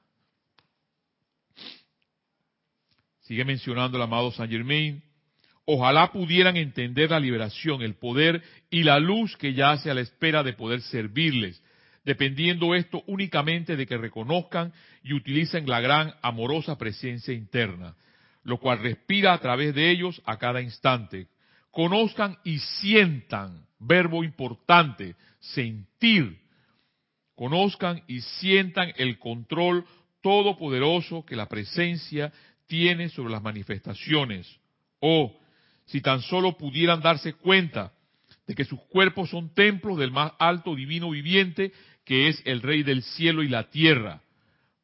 Sigue 3.21 3.45
mencionando 3.45 3.97
el 3.97 4.03
amado 4.03 4.33
Saint 4.33 4.53
Germain. 4.53 5.03
Ojalá 5.65 6.11
pudieran 6.11 6.57
entender 6.57 7.11
la 7.11 7.21
liberación, 7.21 7.83
el 7.83 7.95
poder 7.95 8.43
y 8.69 8.83
la 8.83 8.99
luz 8.99 9.37
que 9.37 9.55
yace 9.55 9.91
a 9.91 9.95
la 9.95 10.01
espera 10.01 10.43
de 10.43 10.55
poder 10.55 10.83
servirles, 10.83 11.62
dependiendo 12.05 12.75
esto 12.75 13.03
únicamente 13.07 13.77
de 13.77 13.87
que 13.87 13.97
reconozcan 13.97 14.73
y 15.03 15.13
utilicen 15.13 15.69
la 15.69 15.81
gran 15.81 16.15
amorosa 16.23 16.77
presencia 16.77 17.33
interna, 17.33 17.95
lo 18.45 18.59
cual 18.59 18.81
respira 18.81 19.33
a 19.33 19.39
través 19.39 19.75
de 19.75 19.91
ellos 19.91 20.21
a 20.25 20.39
cada 20.39 20.61
instante. 20.61 21.29
Conozcan 21.71 22.37
y 22.45 22.59
sientan, 22.59 23.65
verbo 23.79 24.25
importante, 24.25 25.15
sentir. 25.41 26.39
Conozcan 27.35 28.03
y 28.07 28.21
sientan 28.21 28.93
el 28.97 29.19
control 29.19 29.85
todopoderoso 30.23 31.25
que 31.25 31.37
la 31.37 31.49
presencia 31.49 32.33
tiene 32.67 33.09
sobre 33.09 33.33
las 33.33 33.43
manifestaciones. 33.43 34.49
O, 35.01 35.39
si 35.87 36.01
tan 36.01 36.21
solo 36.23 36.57
pudieran 36.57 37.01
darse 37.01 37.35
cuenta 37.35 37.93
de 38.47 38.55
que 38.55 38.65
sus 38.65 38.81
cuerpos 38.83 39.31
son 39.31 39.53
templos 39.55 39.99
del 39.99 40.11
más 40.11 40.33
alto 40.39 40.75
divino 40.75 41.11
viviente 41.11 41.73
que 42.05 42.29
es 42.29 42.43
el 42.45 42.63
Rey 42.63 42.83
del 42.83 43.03
cielo 43.03 43.43
y 43.43 43.49
la 43.49 43.71
tierra, 43.71 44.23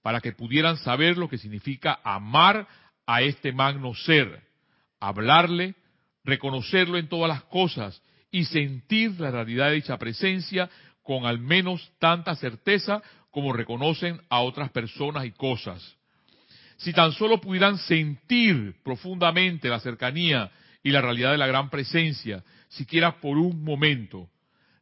para 0.03 0.21
que 0.21 0.33
pudieran 0.33 0.77
saber 0.77 1.19
lo 1.19 1.29
que 1.29 1.39
significa 1.39 2.01
amar 2.05 2.67
a 3.07 3.23
este 3.23 3.53
magno 3.53 3.95
ser, 3.95 4.43
hablarle, 5.01 5.75
reconocerlo 6.25 6.99
en 6.99 7.09
todas 7.09 7.29
las 7.29 7.43
cosas 7.45 8.03
y 8.31 8.45
sentir 8.45 9.19
la 9.21 9.31
realidad 9.31 9.69
de 9.69 9.77
dicha 9.77 9.99
presencia 9.99 10.69
con 11.03 11.25
al 11.25 11.39
menos 11.39 11.91
tanta 11.99 12.35
certeza 12.37 13.03
como 13.31 13.53
reconocen 13.53 14.21
a 14.29 14.41
otras 14.41 14.71
personas 14.71 15.25
y 15.25 15.33
cosas. 15.33 15.97
Si 16.77 16.93
tan 16.93 17.13
solo 17.13 17.41
pudieran 17.41 17.79
sentir 17.79 18.77
profundamente 18.85 19.69
la 19.69 19.81
cercanía 19.81 20.51
y 20.83 20.91
la 20.91 21.01
realidad 21.01 21.33
de 21.33 21.39
la 21.39 21.47
gran 21.47 21.71
presencia, 21.71 22.45
siquiera 22.69 23.21
por 23.21 23.37
un 23.37 23.65
momento, 23.65 24.29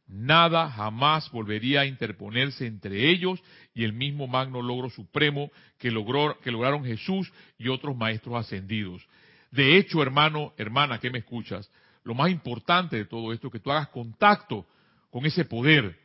Nada 0.07 0.69
jamás 0.71 1.29
volvería 1.31 1.81
a 1.81 1.85
interponerse 1.85 2.65
entre 2.65 3.09
ellos 3.09 3.43
y 3.73 3.83
el 3.83 3.91
mismo 3.91 4.25
magno 4.25 4.61
logro 4.61 4.89
supremo 4.89 5.51
que, 5.77 5.91
logró, 5.91 6.39
que 6.39 6.51
lograron 6.51 6.85
Jesús 6.85 7.31
y 7.57 7.67
otros 7.67 7.95
maestros 7.95 8.35
ascendidos. 8.35 9.05
De 9.51 9.77
hecho, 9.77 10.01
hermano, 10.01 10.53
hermana, 10.57 10.99
que 10.99 11.09
me 11.09 11.19
escuchas, 11.19 11.69
lo 12.03 12.13
más 12.13 12.31
importante 12.31 12.95
de 12.95 13.05
todo 13.05 13.33
esto 13.33 13.47
es 13.47 13.53
que 13.53 13.59
tú 13.59 13.69
hagas 13.69 13.89
contacto 13.89 14.65
con 15.09 15.25
ese 15.25 15.43
poder, 15.43 15.99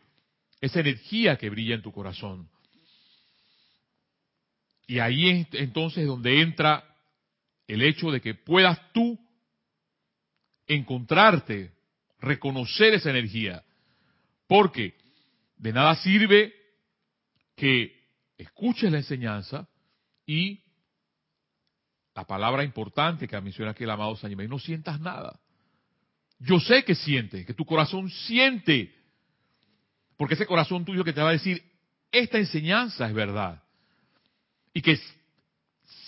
esa 0.61 0.80
energía 0.80 1.37
que 1.37 1.50
brilla 1.50 1.76
en 1.76 1.82
tu 1.82 1.92
corazón. 1.92 2.49
Y 4.88 4.99
ahí 4.99 5.30
es 5.30 5.47
entonces 5.52 6.06
donde 6.06 6.40
entra 6.42 6.85
el 7.68 7.82
hecho 7.82 8.11
de 8.11 8.21
que 8.21 8.35
puedas 8.35 8.80
tú 8.92 9.16
encontrarte, 10.66 11.73
reconocer 12.21 12.94
esa 12.94 13.11
energía 13.11 13.62
porque 14.52 14.99
de 15.56 15.73
nada 15.73 15.94
sirve 15.94 16.52
que 17.56 17.90
escuches 18.37 18.92
la 18.92 18.99
enseñanza 18.99 19.66
y 20.26 20.62
la 22.14 22.26
palabra 22.26 22.62
importante 22.62 23.26
que 23.26 23.40
menciona 23.40 23.71
aquí 23.71 23.85
el 23.85 23.90
amado 23.90 24.14
San 24.14 24.37
no 24.37 24.59
sientas 24.59 25.00
nada. 25.00 25.40
Yo 26.38 26.61
sé 26.61 26.85
que 26.85 26.94
sientes, 26.94 27.47
que 27.47 27.54
tu 27.54 27.64
corazón 27.64 28.11
siente, 28.11 28.94
porque 30.18 30.35
ese 30.35 30.44
corazón 30.44 30.85
tuyo 30.85 31.02
que 31.02 31.14
te 31.14 31.23
va 31.23 31.30
a 31.30 31.38
decir, 31.40 31.62
esta 32.11 32.37
enseñanza 32.37 33.09
es 33.09 33.14
verdad. 33.14 33.62
Y 34.75 34.82
que 34.82 34.99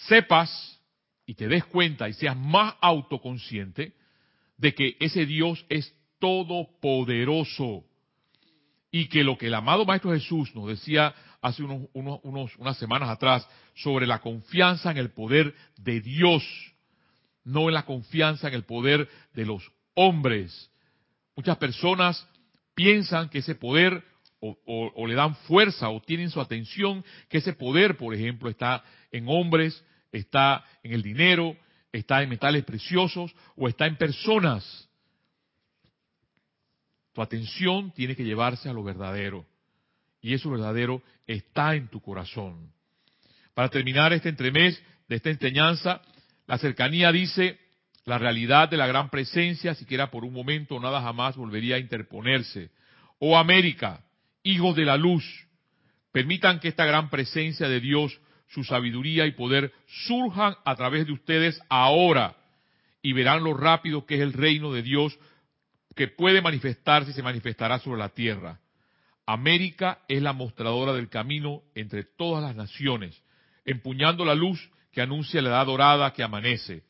sepas 0.06 0.78
y 1.24 1.32
te 1.32 1.48
des 1.48 1.64
cuenta 1.64 2.10
y 2.10 2.12
seas 2.12 2.36
más 2.36 2.74
autoconsciente 2.82 3.94
de 4.58 4.74
que 4.74 4.98
ese 5.00 5.24
Dios 5.24 5.64
es 5.70 5.94
todopoderoso 6.18 7.86
y 8.94 9.08
que 9.08 9.24
lo 9.24 9.36
que 9.36 9.48
el 9.48 9.54
amado 9.54 9.84
Maestro 9.84 10.12
Jesús 10.12 10.54
nos 10.54 10.68
decía 10.68 11.12
hace 11.42 11.64
unos, 11.64 12.52
unas 12.58 12.78
semanas 12.78 13.08
atrás 13.08 13.44
sobre 13.74 14.06
la 14.06 14.20
confianza 14.20 14.92
en 14.92 14.98
el 14.98 15.10
poder 15.10 15.52
de 15.76 16.00
Dios, 16.00 16.44
no 17.42 17.66
en 17.66 17.74
la 17.74 17.86
confianza 17.86 18.46
en 18.46 18.54
el 18.54 18.62
poder 18.62 19.08
de 19.32 19.46
los 19.46 19.68
hombres. 19.94 20.70
Muchas 21.34 21.56
personas 21.56 22.24
piensan 22.76 23.30
que 23.30 23.38
ese 23.38 23.56
poder 23.56 24.00
o, 24.38 25.06
le 25.08 25.14
dan 25.14 25.34
fuerza 25.38 25.88
o 25.88 26.00
tienen 26.00 26.30
su 26.30 26.40
atención 26.40 27.04
que 27.28 27.38
ese 27.38 27.52
poder, 27.52 27.96
por 27.96 28.14
ejemplo, 28.14 28.48
está 28.48 28.84
en 29.10 29.24
hombres, 29.26 29.84
está 30.12 30.64
en 30.84 30.92
el 30.92 31.02
dinero, 31.02 31.56
está 31.90 32.22
en 32.22 32.28
metales 32.28 32.62
preciosos 32.62 33.34
o 33.56 33.66
está 33.66 33.88
en 33.88 33.96
personas. 33.96 34.88
Tu 37.14 37.22
atención 37.22 37.92
tiene 37.92 38.16
que 38.16 38.24
llevarse 38.24 38.68
a 38.68 38.72
lo 38.72 38.82
verdadero. 38.82 39.46
Y 40.20 40.34
eso 40.34 40.50
verdadero 40.50 41.02
está 41.26 41.74
en 41.74 41.88
tu 41.88 42.00
corazón. 42.00 42.72
Para 43.54 43.68
terminar 43.68 44.12
este 44.12 44.28
entremés 44.28 44.82
de 45.08 45.16
esta 45.16 45.30
enseñanza, 45.30 46.02
la 46.46 46.58
cercanía 46.58 47.12
dice, 47.12 47.58
la 48.04 48.18
realidad 48.18 48.68
de 48.68 48.76
la 48.76 48.86
gran 48.86 49.10
presencia, 49.10 49.74
siquiera 49.74 50.10
por 50.10 50.24
un 50.24 50.32
momento, 50.32 50.80
nada 50.80 51.00
jamás 51.00 51.36
volvería 51.36 51.76
a 51.76 51.78
interponerse. 51.78 52.70
Oh 53.18 53.38
América, 53.38 54.04
hijos 54.42 54.74
de 54.74 54.84
la 54.84 54.96
luz, 54.96 55.24
permitan 56.10 56.58
que 56.58 56.68
esta 56.68 56.84
gran 56.84 57.10
presencia 57.10 57.68
de 57.68 57.80
Dios, 57.80 58.18
su 58.48 58.64
sabiduría 58.64 59.26
y 59.26 59.32
poder 59.32 59.72
surjan 60.06 60.54
a 60.64 60.74
través 60.74 61.06
de 61.06 61.12
ustedes 61.12 61.60
ahora 61.68 62.36
y 63.02 63.12
verán 63.12 63.44
lo 63.44 63.54
rápido 63.54 64.04
que 64.04 64.16
es 64.16 64.20
el 64.20 64.32
reino 64.32 64.72
de 64.72 64.82
Dios 64.82 65.18
que 65.94 66.08
puede 66.08 66.42
manifestarse 66.42 67.10
y 67.10 67.14
se 67.14 67.22
manifestará 67.22 67.78
sobre 67.78 68.00
la 68.00 68.08
tierra. 68.08 68.60
América 69.26 70.00
es 70.08 70.20
la 70.20 70.32
mostradora 70.32 70.92
del 70.92 71.08
camino 71.08 71.62
entre 71.74 72.04
todas 72.04 72.42
las 72.42 72.54
naciones, 72.56 73.22
empuñando 73.64 74.24
la 74.24 74.34
luz 74.34 74.70
que 74.92 75.00
anuncia 75.00 75.40
la 75.40 75.50
edad 75.50 75.66
dorada 75.66 76.12
que 76.12 76.22
amanece. 76.22 76.82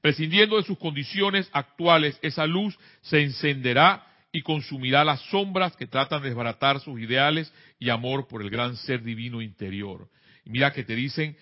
Prescindiendo 0.00 0.56
de 0.56 0.62
sus 0.62 0.78
condiciones 0.78 1.48
actuales, 1.52 2.18
esa 2.22 2.46
luz 2.46 2.78
se 3.00 3.22
encenderá 3.22 4.06
y 4.30 4.42
consumirá 4.42 5.04
las 5.04 5.20
sombras 5.30 5.74
que 5.76 5.86
tratan 5.86 6.22
de 6.22 6.28
desbaratar 6.28 6.80
sus 6.80 7.00
ideales 7.00 7.52
y 7.78 7.90
amor 7.90 8.28
por 8.28 8.42
el 8.42 8.50
gran 8.50 8.76
ser 8.76 9.02
divino 9.02 9.40
interior. 9.40 10.08
Y 10.44 10.50
mira 10.50 10.72
que 10.72 10.84
te 10.84 10.94
dicen, 10.94 11.36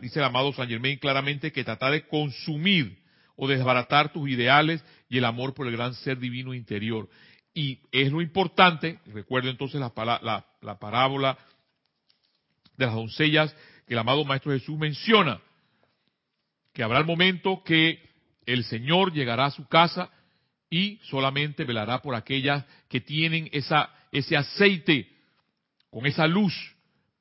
dice 0.00 0.18
el 0.18 0.24
amado 0.24 0.52
San 0.52 0.68
Germain 0.68 0.98
claramente 0.98 1.52
que 1.52 1.64
trata 1.64 1.90
de 1.90 2.06
consumir 2.06 3.01
o 3.36 3.48
desbaratar 3.48 4.12
tus 4.12 4.28
ideales 4.28 4.84
y 5.08 5.18
el 5.18 5.24
amor 5.24 5.54
por 5.54 5.66
el 5.66 5.72
gran 5.72 5.94
ser 5.94 6.18
divino 6.18 6.54
interior. 6.54 7.08
Y 7.54 7.80
es 7.90 8.10
lo 8.10 8.20
importante, 8.20 8.98
recuerdo 9.06 9.50
entonces 9.50 9.80
la, 9.80 10.44
la, 10.62 10.78
parábola 10.78 11.38
de 12.76 12.86
las 12.86 12.94
doncellas 12.94 13.54
que 13.86 13.94
el 13.94 13.98
amado 13.98 14.24
Maestro 14.24 14.52
Jesús 14.52 14.78
menciona, 14.78 15.40
que 16.72 16.82
habrá 16.82 16.98
el 16.98 17.04
momento 17.04 17.62
que 17.62 18.00
el 18.46 18.64
Señor 18.64 19.12
llegará 19.12 19.46
a 19.46 19.50
su 19.50 19.68
casa 19.68 20.10
y 20.70 20.98
solamente 21.02 21.64
velará 21.64 22.00
por 22.00 22.14
aquellas 22.14 22.64
que 22.88 23.00
tienen 23.00 23.50
esa, 23.52 23.90
ese 24.10 24.36
aceite 24.36 25.12
con 25.90 26.06
esa 26.06 26.26
luz 26.26 26.54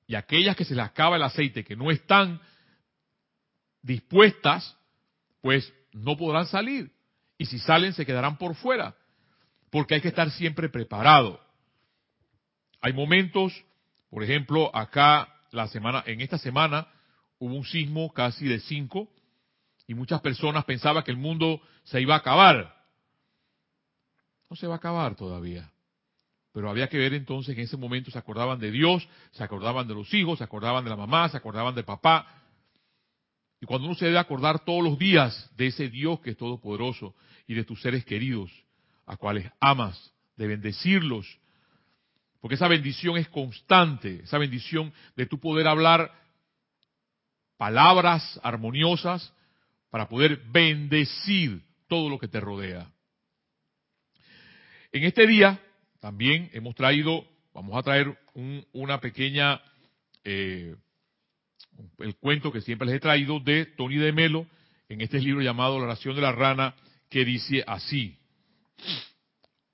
y 0.08 0.16
aquellas 0.16 0.56
que 0.56 0.66
se 0.66 0.76
les 0.76 0.86
acaba 0.86 1.18
el 1.18 1.24
aceite, 1.24 1.64
que 1.64 1.76
no 1.76 1.92
están 1.92 2.42
dispuestas, 3.82 4.78
pues 5.42 5.74
no 5.92 6.18
podrán 6.18 6.48
salir. 6.48 6.92
Y 7.38 7.46
si 7.46 7.60
salen, 7.60 7.94
se 7.94 8.06
quedarán 8.06 8.38
por 8.38 8.56
fuera. 8.56 8.96
Porque 9.70 9.96
hay 9.96 10.02
que 10.02 10.10
estar 10.10 10.30
siempre 10.32 10.70
preparado. 10.70 11.40
Hay 12.82 12.94
momentos, 12.94 13.54
por 14.10 14.24
ejemplo, 14.24 14.76
acá 14.76 15.28
la 15.52 15.68
semana, 15.68 16.04
en 16.06 16.22
esta 16.22 16.38
semana 16.38 16.88
hubo 17.40 17.56
un 17.56 17.66
sismo 17.66 18.12
casi 18.14 18.48
de 18.48 18.60
cinco 18.60 19.10
y 19.88 19.94
muchas 19.94 20.22
personas 20.22 20.66
pensaban 20.66 21.04
que 21.04 21.12
el 21.12 21.18
mundo 21.18 21.62
se 21.84 22.02
iba 22.02 22.16
a 22.16 22.20
acabar. 22.20 22.76
No 24.50 24.56
se 24.56 24.68
va 24.68 24.76
a 24.76 24.78
acabar 24.78 25.16
todavía. 25.16 25.72
Pero 26.54 26.70
había 26.70 26.90
que 26.90 26.98
ver 26.98 27.14
entonces 27.14 27.56
en 27.56 27.64
ese 27.64 27.78
momento 27.78 28.12
se 28.12 28.18
acordaban 28.18 28.60
de 28.60 28.72
Dios, 28.72 29.08
se 29.32 29.44
acordaban 29.44 29.88
de 29.88 29.94
los 29.94 30.14
hijos, 30.14 30.40
se 30.40 30.44
acordaban 30.44 30.84
de 30.84 30.90
la 30.90 30.98
mamá, 30.98 31.30
se 31.30 31.38
acordaban 31.38 31.74
del 31.74 31.86
papá, 31.86 32.41
y 33.62 33.68
cuando 33.68 33.86
uno 33.86 33.96
se 33.96 34.06
debe 34.06 34.18
acordar 34.18 34.66
todos 34.66 34.84
los 34.84 34.98
días 34.98 35.50
de 35.56 35.68
ese 35.68 35.88
Dios 35.88 36.20
que 36.20 36.32
es 36.32 36.38
todopoderoso 36.38 37.16
y 37.48 37.54
de 37.54 37.64
tus 37.64 37.80
seres 37.80 38.04
queridos, 38.04 38.52
a 39.06 39.16
cuales 39.16 39.50
amas, 39.60 40.12
de 40.36 40.48
bendecirlos, 40.48 41.38
Porque 42.40 42.56
esa 42.56 42.68
bendición 42.68 43.18
es 43.18 43.30
constante, 43.30 44.22
esa 44.24 44.40
bendición 44.40 44.92
de 45.16 45.28
tu 45.28 45.40
poder 45.40 45.68
hablar 45.68 46.12
palabras 47.56 48.40
armoniosas 48.42 49.32
para 49.92 50.10
poder 50.10 50.42
bendecir 50.48 51.62
todo 51.88 52.10
lo 52.10 52.18
que 52.18 52.28
te 52.28 52.40
rodea. 52.40 52.92
En 54.92 55.04
este 55.04 55.28
día 55.28 55.62
también 56.00 56.50
hemos 56.54 56.74
traído, 56.74 57.28
vamos 57.54 57.78
a 57.78 57.84
traer 57.84 58.18
una 58.74 59.00
pequeña, 59.00 59.62
eh, 60.24 60.76
el 62.00 62.16
cuento 62.18 62.52
que 62.52 62.62
siempre 62.62 62.88
les 62.88 62.98
he 62.98 63.00
traído 63.00 63.40
de 63.40 63.66
Tony 63.66 63.98
de 63.98 64.12
Melo 64.12 64.48
en 64.90 65.02
este 65.02 65.20
libro 65.20 65.42
llamado 65.42 65.80
La 65.80 65.86
oración 65.86 66.16
de 66.16 66.22
la 66.22 66.32
rana, 66.32 66.76
que 67.10 67.26
dice 67.26 67.64
así. 67.66 68.18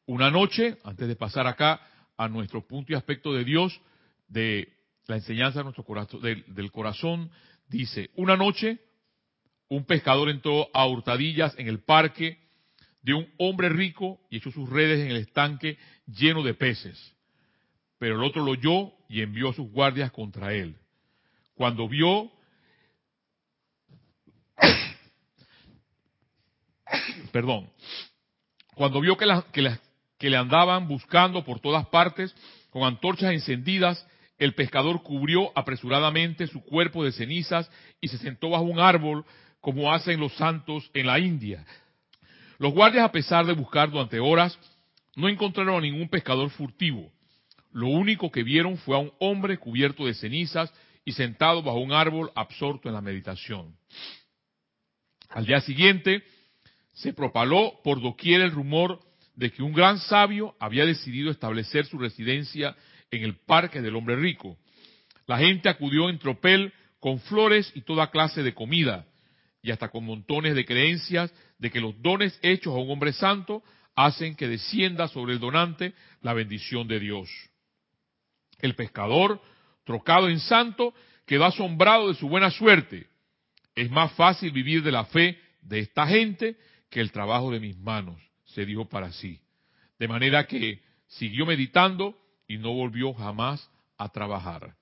Una 0.06 0.32
noche, 0.32 0.78
antes 0.84 1.08
de 1.08 1.16
pasar 1.16 1.48
acá 1.48 1.82
a 2.18 2.28
nuestro 2.28 2.66
punto 2.66 2.92
y 2.92 2.96
aspecto 2.96 3.34
de 3.34 3.44
Dios, 3.44 3.80
de 4.28 4.74
la 5.08 5.16
enseñanza 5.16 5.60
de 5.60 5.66
nuestro 5.66 5.84
corazón, 5.84 6.22
del 6.22 6.72
corazón, 6.72 7.32
dice, 7.68 8.10
una 8.16 8.36
noche 8.36 8.80
un 9.70 9.86
pescador 9.86 10.30
entró 10.30 10.70
a 10.74 10.88
hurtadillas 10.88 11.54
en 11.58 11.68
el 11.68 11.80
parque 11.80 12.40
de 13.02 13.14
un 13.14 13.28
hombre 13.38 13.70
rico 13.70 14.20
y 14.30 14.38
echó 14.38 14.52
sus 14.52 14.70
redes 14.70 15.00
en 15.00 15.12
el 15.12 15.18
estanque 15.18 15.78
lleno 16.08 16.44
de 16.44 16.54
peces. 16.54 17.14
Pero 18.00 18.16
el 18.16 18.24
otro 18.24 18.44
lo 18.44 18.52
oyó 18.52 18.94
y 19.10 19.22
envió 19.22 19.50
a 19.50 19.54
sus 19.54 19.70
guardias 19.72 20.12
contra 20.12 20.54
él. 20.54 20.76
Cuando 21.58 21.90
vio, 21.90 22.32
perdón, 27.32 27.70
cuando 28.76 29.02
vio 29.02 29.18
que, 29.18 29.26
que, 29.52 29.72
que 30.20 30.30
le 30.30 30.38
andaban 30.38 30.88
buscando 30.88 31.44
por 31.44 31.60
todas 31.60 31.88
partes 31.88 32.36
con 32.70 32.84
antorchas 32.84 33.34
encendidas, 33.34 34.06
el 34.38 34.54
pescador 34.54 35.02
cubrió 35.02 35.52
apresuradamente 35.58 36.46
su 36.46 36.64
cuerpo 36.64 37.04
de 37.04 37.12
cenizas 37.12 37.68
y 38.00 38.08
se 38.08 38.20
sentó 38.20 38.52
bajo 38.52 38.66
un 38.66 38.80
árbol 38.80 39.26
como 39.60 39.92
hacen 39.92 40.20
los 40.20 40.34
santos 40.34 40.92
en 40.94 41.08
la 41.08 41.18
India. 41.18 41.66
Los 42.60 42.72
guardias, 42.72 43.04
a 43.04 43.12
pesar 43.12 43.48
de 43.48 43.54
buscar 43.54 43.90
durante 43.90 44.20
horas, 44.20 44.60
no 45.16 45.28
encontraron 45.28 45.78
a 45.78 45.82
ningún 45.82 46.08
pescador 46.08 46.52
furtivo. 46.52 47.12
Lo 47.72 47.88
único 47.88 48.32
que 48.32 48.44
vieron 48.44 48.78
fue 48.78 48.96
a 48.96 49.00
un 49.00 49.12
hombre 49.20 49.58
cubierto 49.58 50.06
de 50.06 50.14
cenizas 50.14 50.72
y 51.08 51.14
sentado 51.14 51.64
bajo 51.64 51.80
un 51.80 51.94
árbol 51.94 52.34
absorto 52.36 52.90
en 52.90 52.94
la 52.94 53.00
meditación. 53.00 53.78
Al 55.30 55.46
día 55.46 55.62
siguiente 55.62 56.22
se 56.96 57.14
propaló 57.14 57.80
por 57.82 58.02
doquier 58.02 58.42
el 58.42 58.52
rumor 58.52 59.00
de 59.34 59.50
que 59.50 59.64
un 59.64 59.72
gran 59.72 60.00
sabio 60.00 60.58
había 60.60 60.86
decidido 60.86 61.32
establecer 61.32 61.86
su 61.86 61.98
residencia 61.98 62.76
en 63.10 63.24
el 63.24 63.38
parque 63.38 63.82
del 63.82 63.96
hombre 63.96 64.18
rico. 64.18 64.58
La 65.28 65.38
gente 65.38 65.70
acudió 65.70 66.10
en 66.10 66.20
tropel 66.20 66.74
con 67.00 67.22
flores 67.22 67.72
y 67.74 67.84
toda 67.84 68.12
clase 68.12 68.44
de 68.44 68.54
comida 68.54 69.06
y 69.62 69.72
hasta 69.72 69.88
con 69.88 70.04
montones 70.04 70.56
de 70.56 70.66
creencias 70.66 71.34
de 71.58 71.72
que 71.72 71.80
los 71.80 72.02
dones 72.02 72.38
hechos 72.42 72.74
a 72.74 72.80
un 72.80 72.92
hombre 72.92 73.14
santo 73.14 73.64
hacen 73.96 74.36
que 74.36 74.50
descienda 74.50 75.08
sobre 75.08 75.32
el 75.32 75.40
donante 75.40 75.94
la 76.22 76.34
bendición 76.34 76.86
de 76.86 77.00
Dios. 77.00 77.30
El 78.60 78.76
pescador, 78.76 79.42
trocado 79.88 80.28
en 80.28 80.42
santo, 80.42 80.94
quedó 81.26 81.46
asombrado 81.46 82.10
de 82.10 82.16
su 82.16 82.28
buena 82.28 82.52
suerte. 82.52 83.08
Es 83.74 83.90
más 83.90 84.12
fácil 84.12 84.52
vivir 84.52 84.84
de 84.84 84.92
la 84.92 85.06
fe 85.06 85.40
de 85.62 85.80
esta 85.80 86.06
gente 86.06 86.58
que 86.90 87.00
el 87.00 87.14
trabajo 87.14 87.52
de 87.52 87.62
mis 87.62 87.78
manos, 87.78 88.22
se 88.44 88.66
dijo 88.66 88.90
para 88.90 89.14
sí. 89.14 89.40
De 89.98 90.10
manera 90.10 90.46
que 90.46 90.82
siguió 91.08 91.46
meditando 91.46 92.18
y 92.50 92.58
no 92.58 92.74
volvió 92.74 93.14
jamás 93.14 93.72
a 93.98 94.10
trabajar. 94.10 94.76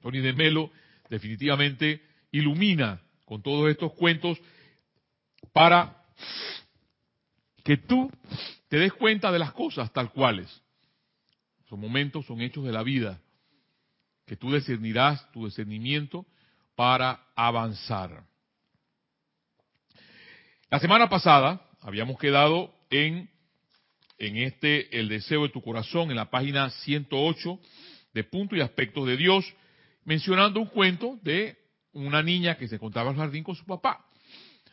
Tony 0.00 0.20
de 0.20 0.32
Melo 0.32 0.70
definitivamente 1.10 2.02
ilumina 2.30 3.02
con 3.26 3.42
todos 3.42 3.70
estos 3.70 3.92
cuentos 3.92 4.38
para 5.52 6.02
que 7.62 7.76
tú 7.76 8.10
te 8.68 8.78
des 8.78 8.94
cuenta 8.94 9.30
de 9.30 9.38
las 9.38 9.52
cosas 9.52 9.92
tal 9.92 10.12
cuales. 10.12 10.62
Son 11.68 11.80
momentos, 11.80 12.24
son 12.26 12.40
hechos 12.40 12.64
de 12.64 12.72
la 12.72 12.82
vida, 12.82 13.20
que 14.26 14.36
tú 14.36 14.52
discernirás 14.52 15.30
tu 15.32 15.44
discernimiento 15.44 16.26
para 16.74 17.20
avanzar. 17.34 18.24
La 20.70 20.78
semana 20.78 21.08
pasada 21.08 21.60
habíamos 21.80 22.18
quedado 22.18 22.74
en, 22.90 23.30
en 24.18 24.36
este, 24.38 24.98
el 24.98 25.08
deseo 25.08 25.42
de 25.42 25.48
tu 25.50 25.62
corazón, 25.62 26.10
en 26.10 26.16
la 26.16 26.30
página 26.30 26.70
108 26.70 27.58
de 28.14 28.24
Punto 28.24 28.56
y 28.56 28.60
Aspectos 28.60 29.06
de 29.06 29.16
Dios, 29.16 29.44
mencionando 30.04 30.60
un 30.60 30.66
cuento 30.66 31.18
de 31.22 31.56
una 31.92 32.22
niña 32.22 32.56
que 32.56 32.68
se 32.68 32.76
encontraba 32.76 33.10
en 33.10 33.16
el 33.16 33.22
jardín 33.22 33.44
con 33.44 33.54
su 33.54 33.64
papá. 33.64 34.04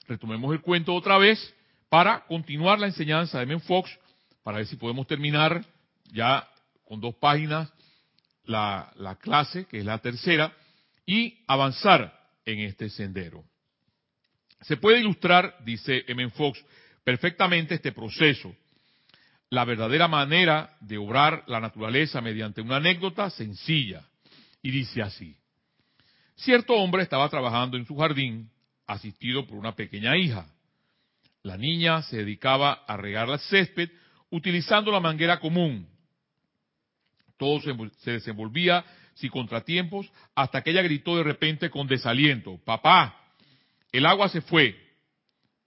Retomemos 0.08 0.54
el 0.54 0.62
cuento 0.62 0.94
otra 0.94 1.18
vez 1.18 1.54
para 1.90 2.26
continuar 2.26 2.80
la 2.80 2.88
enseñanza 2.88 3.40
de 3.40 3.46
Men 3.46 3.62
Fox, 3.62 3.90
para 4.44 4.58
ver 4.58 4.68
si 4.68 4.76
podemos 4.76 5.08
terminar 5.08 5.66
ya 6.12 6.48
con 6.86 7.02
dos 7.02 7.15
páginas 7.15 7.71
la, 8.45 8.91
la 8.95 9.15
clase, 9.15 9.65
que 9.65 9.80
es 9.80 9.86
la 9.86 10.00
tercera, 10.00 10.54
y 11.06 11.43
avanzar 11.48 12.13
en 12.45 12.60
este 12.60 12.89
sendero. 12.89 13.43
Se 14.62 14.78
puede 14.78 15.00
ilustrar, 15.00 15.58
dice 15.63 16.04
M. 16.08 16.30
Fox, 16.32 16.63
perfectamente 17.04 17.76
este 17.76 17.91
proceso. 17.91 18.56
La 19.50 19.63
verdadera 19.63 20.08
manera 20.08 20.76
de 20.82 20.98
obrar 20.98 21.43
la 21.48 21.60
naturaleza 21.60 22.21
mediante 22.21 22.62
una 22.62 22.78
anécdota 22.78 23.30
sencilla. 23.30 24.04
Y 24.62 24.71
dice 24.71 25.04
así. 25.04 25.36
Cierto 26.36 26.74
hombre 26.74 27.04
estaba 27.04 27.30
trabajando 27.30 27.78
en 27.78 27.86
su 27.86 27.95
jardín, 27.95 28.50
asistido 28.88 29.45
por 29.45 29.58
una 29.58 29.76
pequeña 29.76 30.17
hija. 30.17 30.48
La 31.43 31.58
niña 31.58 32.02
se 32.02 32.17
dedicaba 32.17 32.84
a 32.88 32.98
regar 32.98 33.30
el 33.30 33.39
césped 33.39 33.89
utilizando 34.32 34.91
la 34.91 35.00
manguera 35.00 35.39
común. 35.39 35.88
Todo 37.38 37.60
se 37.62 38.12
desenvolvía 38.12 38.86
sin 39.15 39.30
contratiempos 39.30 40.12
hasta 40.36 40.62
que 40.62 40.71
ella 40.71 40.82
gritó 40.82 41.17
de 41.17 41.24
repente 41.24 41.69
con 41.69 41.88
desaliento, 41.88 42.58
papá, 42.63 43.21
el 43.91 44.06
agua 44.06 44.30
se 44.30 44.41
fue. 44.41 44.78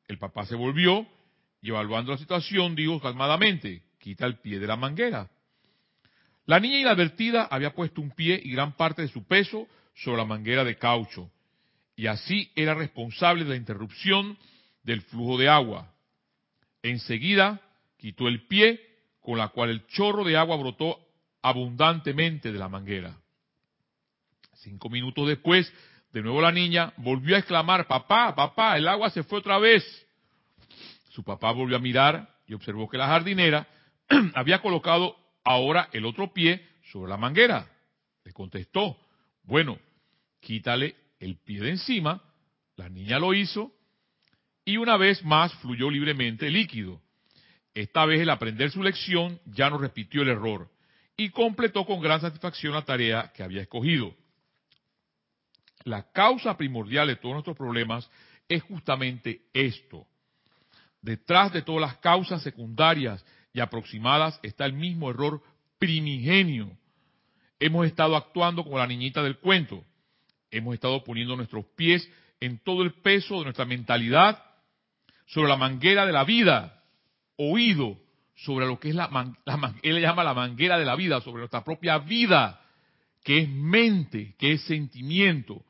El 0.06 0.18
papá 0.18 0.44
se 0.44 0.54
volvió 0.54 1.06
y 1.60 1.70
evaluando 1.70 2.12
la 2.12 2.18
situación 2.18 2.74
dijo 2.74 3.00
calmadamente, 3.00 3.82
quita 3.98 4.26
el 4.26 4.38
pie 4.38 4.58
de 4.58 4.66
la 4.66 4.76
manguera. 4.76 5.30
La 6.46 6.60
niña 6.60 6.78
inadvertida 6.78 7.44
había 7.50 7.74
puesto 7.74 8.00
un 8.00 8.10
pie 8.10 8.40
y 8.42 8.52
gran 8.52 8.72
parte 8.76 9.02
de 9.02 9.08
su 9.08 9.26
peso 9.26 9.66
sobre 9.94 10.18
la 10.18 10.24
manguera 10.24 10.64
de 10.64 10.76
caucho, 10.76 11.30
y 11.96 12.06
así 12.06 12.50
era 12.54 12.74
responsable 12.74 13.44
de 13.44 13.50
la 13.50 13.56
interrupción 13.56 14.38
del 14.82 15.02
flujo 15.02 15.36
de 15.36 15.48
agua. 15.48 15.92
Enseguida 16.82 17.60
quitó 17.98 18.28
el 18.28 18.46
pie, 18.46 18.80
con 19.20 19.36
la 19.36 19.48
cual 19.48 19.70
el 19.70 19.86
chorro 19.88 20.24
de 20.24 20.36
agua 20.36 20.56
brotó 20.56 20.98
abundantemente 21.42 22.52
de 22.52 22.58
la 22.58 22.68
manguera. 22.68 23.16
Cinco 24.54 24.88
minutos 24.88 25.28
después, 25.28 25.72
de 26.12 26.22
nuevo 26.22 26.40
la 26.40 26.52
niña 26.52 26.92
volvió 26.96 27.36
a 27.36 27.38
exclamar, 27.38 27.86
papá, 27.86 28.34
papá, 28.34 28.76
el 28.76 28.88
agua 28.88 29.10
se 29.10 29.22
fue 29.22 29.38
otra 29.38 29.58
vez. 29.58 29.84
Su 31.10 31.22
papá 31.22 31.52
volvió 31.52 31.76
a 31.76 31.80
mirar 31.80 32.28
y 32.46 32.54
observó 32.54 32.88
que 32.88 32.98
la 32.98 33.06
jardinera 33.06 33.68
había 34.34 34.60
colocado 34.60 35.16
ahora 35.44 35.88
el 35.92 36.04
otro 36.04 36.32
pie 36.32 36.66
sobre 36.92 37.10
la 37.10 37.16
manguera. 37.16 37.68
Le 38.24 38.32
contestó, 38.32 38.96
bueno, 39.44 39.78
quítale 40.40 40.96
el 41.20 41.36
pie 41.36 41.60
de 41.60 41.70
encima, 41.70 42.22
la 42.76 42.88
niña 42.88 43.18
lo 43.18 43.34
hizo, 43.34 43.72
y 44.64 44.76
una 44.76 44.96
vez 44.96 45.24
más 45.24 45.52
fluyó 45.54 45.90
libremente 45.90 46.48
el 46.48 46.54
líquido. 46.54 47.00
Esta 47.74 48.04
vez 48.04 48.20
el 48.20 48.30
aprender 48.30 48.70
su 48.70 48.82
lección 48.82 49.40
ya 49.46 49.70
no 49.70 49.78
repitió 49.78 50.22
el 50.22 50.28
error 50.28 50.68
y 51.20 51.30
completó 51.30 51.84
con 51.84 52.00
gran 52.00 52.20
satisfacción 52.20 52.72
la 52.72 52.84
tarea 52.84 53.32
que 53.34 53.42
había 53.42 53.62
escogido. 53.62 54.14
La 55.82 56.10
causa 56.12 56.56
primordial 56.56 57.08
de 57.08 57.16
todos 57.16 57.34
nuestros 57.34 57.56
problemas 57.56 58.08
es 58.48 58.62
justamente 58.62 59.42
esto. 59.52 60.06
Detrás 61.02 61.52
de 61.52 61.62
todas 61.62 61.80
las 61.80 61.96
causas 61.98 62.40
secundarias 62.42 63.24
y 63.52 63.58
aproximadas 63.58 64.38
está 64.44 64.64
el 64.64 64.74
mismo 64.74 65.10
error 65.10 65.42
primigenio. 65.78 66.70
Hemos 67.58 67.86
estado 67.86 68.14
actuando 68.14 68.62
como 68.62 68.78
la 68.78 68.86
niñita 68.86 69.20
del 69.20 69.38
cuento, 69.38 69.84
hemos 70.52 70.74
estado 70.74 71.02
poniendo 71.02 71.34
nuestros 71.34 71.64
pies 71.76 72.08
en 72.38 72.60
todo 72.60 72.82
el 72.82 72.94
peso 72.94 73.38
de 73.38 73.44
nuestra 73.44 73.64
mentalidad 73.64 74.40
sobre 75.26 75.48
la 75.48 75.56
manguera 75.56 76.06
de 76.06 76.12
la 76.12 76.22
vida, 76.22 76.80
oído 77.36 77.98
sobre 78.38 78.66
lo 78.66 78.78
que 78.78 78.90
es 78.90 78.94
la, 78.94 79.10
él 79.82 79.94
le 79.96 80.00
llama 80.00 80.22
la 80.22 80.34
manguera 80.34 80.78
de 80.78 80.84
la 80.84 80.94
vida, 80.94 81.20
sobre 81.20 81.40
nuestra 81.40 81.64
propia 81.64 81.98
vida, 81.98 82.60
que 83.24 83.38
es 83.38 83.48
mente, 83.48 84.36
que 84.38 84.52
es 84.52 84.62
sentimiento. 84.62 85.64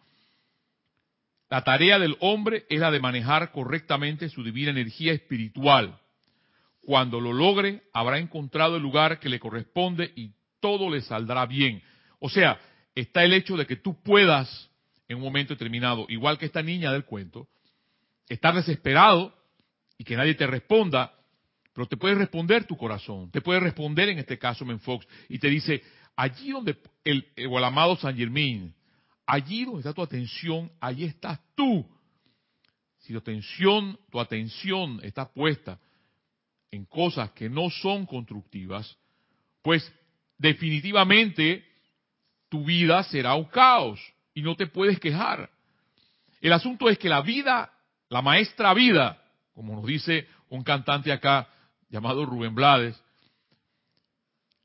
La 1.49 1.65
tarea 1.65 1.99
del 1.99 2.17
hombre 2.21 2.67
es 2.69 2.79
la 2.79 2.91
de 2.91 3.01
manejar 3.01 3.53
correctamente 3.53 4.29
su 4.29 4.45
divina 4.45 4.71
energía 4.71 5.13
espiritual. 5.13 5.99
Cuando 6.83 7.21
lo 7.21 7.33
logre, 7.33 7.85
habrá 7.95 8.19
encontrado 8.19 8.77
el 8.77 8.83
lugar 8.83 9.19
que 9.19 9.31
le 9.31 9.41
corresponde 9.41 10.13
y 10.15 10.33
todo 10.61 10.91
le 10.91 11.01
saldrá 11.01 11.47
bien. 11.47 11.83
O 12.19 12.29
sea, 12.29 12.61
está 12.95 13.25
el 13.25 13.33
hecho 13.33 13.57
de 13.57 13.67
que 13.67 13.77
tú 13.77 14.03
puedas, 14.03 14.71
en 15.09 15.17
un 15.17 15.23
momento 15.23 15.55
determinado, 15.55 16.05
igual 16.11 16.37
que 16.37 16.45
esta 16.45 16.63
niña 16.63 16.93
del 16.93 17.07
cuento, 17.07 17.49
estar 18.29 18.55
desesperado 18.55 19.35
y 19.97 20.05
que 20.05 20.17
nadie 20.17 20.35
te 20.35 20.47
responda, 20.47 21.15
pero 21.79 21.87
te 21.87 21.97
puede 21.97 22.17
responder 22.17 22.65
tu 22.65 22.77
corazón, 22.77 23.31
te 23.31 23.41
puede 23.41 23.61
responder 23.61 24.09
en 24.09 24.19
este 24.19 24.37
caso 24.37 24.65
Menfox 24.65 25.07
y 25.29 25.39
te 25.39 25.49
dice, 25.49 25.81
allí 26.17 26.51
donde 26.51 26.77
el, 27.05 27.25
el 27.37 27.63
amado 27.63 27.95
San 27.95 28.17
Germain, 28.17 28.75
allí 29.25 29.65
donde 29.65 29.83
está 29.83 29.93
tu 29.93 30.03
atención, 30.03 30.73
allí 30.81 31.05
estás 31.05 31.39
tú. 31.55 31.89
Si 32.99 33.13
tu 33.13 33.21
atención, 33.21 33.97
tu 34.11 34.19
atención 34.19 34.99
está 35.05 35.33
puesta 35.33 35.79
en 36.73 36.85
cosas 36.85 37.31
que 37.31 37.49
no 37.49 37.71
son 37.71 38.07
constructivas, 38.07 38.99
pues 39.63 39.89
definitivamente 40.37 41.65
tu 42.49 42.65
vida 42.65 43.05
será 43.05 43.37
un 43.37 43.45
caos 43.45 44.01
y 44.35 44.43
no 44.43 44.57
te 44.57 44.67
puedes 44.67 44.99
quejar. 44.99 45.49
El 46.41 46.53
asunto 46.53 46.89
es 46.89 46.99
que 46.99 47.09
la 47.09 47.21
vida, 47.21 47.73
la 48.09 48.21
maestra 48.21 48.75
vida, 48.75 49.23
como 49.55 49.77
nos 49.77 49.87
dice 49.87 50.27
un 50.49 50.65
cantante 50.65 51.13
acá 51.13 51.49
llamado 51.89 52.27
Rubén 52.27 52.55
Blades, 52.55 53.01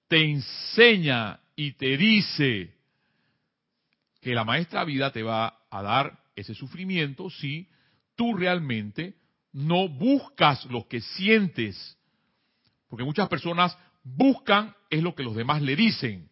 te 0.08 0.24
enseña 0.24 1.40
y 1.56 1.74
te 1.74 1.98
dice 1.98 2.74
que 4.22 4.34
la 4.34 4.44
maestra 4.44 4.84
vida 4.84 5.12
te 5.12 5.24
va 5.24 5.60
a 5.70 5.82
dar 5.82 6.20
ese 6.36 6.54
sufrimiento 6.56 7.30
si 7.30 7.68
tú 8.16 8.36
realmente 8.36 9.16
no 9.52 9.88
buscas 9.88 10.66
lo 10.66 10.88
que 10.88 11.02
sientes. 11.02 11.98
Porque 12.88 13.04
muchas 13.04 13.28
personas 13.28 13.78
buscan 14.04 14.76
es 14.90 15.02
lo 15.02 15.16
que 15.16 15.24
los 15.24 15.36
demás 15.36 15.62
le 15.62 15.76
dicen. 15.76 16.30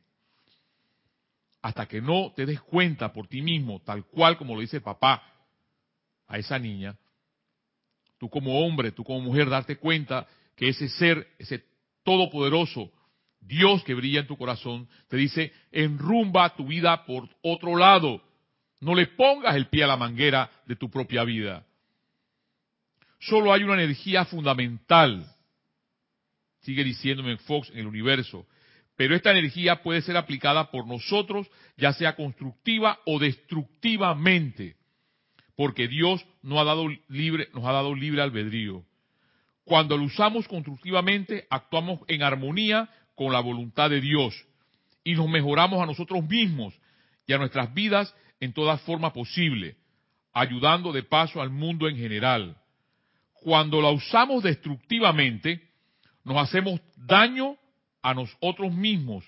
Hasta 1.62 1.88
que 1.88 2.01
no 2.01 2.34
te 2.36 2.45
des 2.45 2.62
cuenta 2.62 3.13
por 3.13 3.27
ti 3.27 3.41
mismo, 3.41 3.82
tal 3.82 4.06
cual 4.06 4.38
como 4.38 4.56
lo 4.56 4.62
dice 4.62 4.82
papá 4.82 5.23
a 6.27 6.38
esa 6.38 6.58
niña, 6.58 6.97
tú 8.17 8.30
como 8.30 8.65
hombre, 8.65 8.91
tú 8.91 9.04
como 9.04 9.21
mujer, 9.21 9.49
darte 9.49 9.77
cuenta 9.77 10.27
que 10.62 10.69
ese 10.69 10.89
ser, 10.89 11.28
ese 11.39 11.65
todopoderoso 12.04 12.91
Dios 13.39 13.84
que 13.84 13.95
brilla 13.95 14.19
en 14.19 14.28
tu 14.28 14.38
corazón, 14.38 14.88
te 15.08 15.17
dice, 15.17 15.52
enrumba 15.71 16.56
tu 16.56 16.67
vida 16.67 17.04
por 17.04 17.28
otro 17.41 17.76
lado. 17.76 18.21
No 18.80 18.93
le 18.93 19.08
pongas 19.08 19.56
el 19.56 19.69
pie 19.69 19.86
a 19.86 19.88
la 19.88 19.97
manguera 19.97 20.52
de 20.67 20.76
tu 20.76 20.91
propia 20.91 21.24
vida. 21.24 21.65
Solo 23.21 23.52
hay 23.52 23.63
una 23.63 23.74
energía 23.74 24.24
fundamental, 24.26 25.26
sigue 26.60 26.84
diciéndome 26.84 27.38
Fox, 27.38 27.71
en 27.71 27.80
el 27.80 27.88
universo. 27.88 28.45
Pero 28.95 29.15
esta 29.15 29.32
energía 29.32 29.82
puede 29.82 30.04
ser 30.04 30.15
aplicada 30.15 30.69
por 30.69 30.86
nosotros, 30.86 31.50
ya 31.76 31.91
sea 31.93 32.15
constructiva 32.15 33.00
o 33.08 33.17
destructivamente, 33.17 34.76
porque 35.56 35.88
Dios 35.88 36.24
nos 36.43 36.60
ha 36.60 36.65
dado 36.65 36.88
libre, 37.08 37.50
nos 37.52 37.65
ha 37.65 37.71
dado 37.71 37.95
libre 37.95 38.21
albedrío. 38.21 38.86
Cuando 39.63 39.97
lo 39.97 40.06
usamos 40.06 40.47
constructivamente, 40.47 41.45
actuamos 41.50 42.02
en 42.08 42.24
armonía 42.24 42.89
con 43.15 43.32
la 43.32 43.39
voluntad 43.39 43.89
de 43.89 44.02
Dios 44.02 44.36
y 45.04 45.13
nos 45.13 45.30
mejoramos 45.30 45.82
a 45.82 45.86
nosotros 45.86 46.28
mismos 46.28 46.74
y 47.28 47.34
a 47.34 47.38
nuestras 47.38 47.74
vidas 47.74 48.13
en 48.39 48.54
toda 48.54 48.78
forma 48.78 49.13
posible, 49.13 49.76
ayudando 50.34 50.91
de 50.91 51.04
paso 51.04 51.41
al 51.41 51.50
mundo 51.50 51.88
en 51.88 51.97
general 51.97 52.58
cuando 53.41 53.82
la 53.82 53.89
usamos 53.89 54.43
destructivamente, 54.43 55.62
nos 56.24 56.38
hacemos 56.38 56.80
daño 56.95 57.58
a 58.02 58.13
nosotros 58.13 58.71
mismos, 58.71 59.26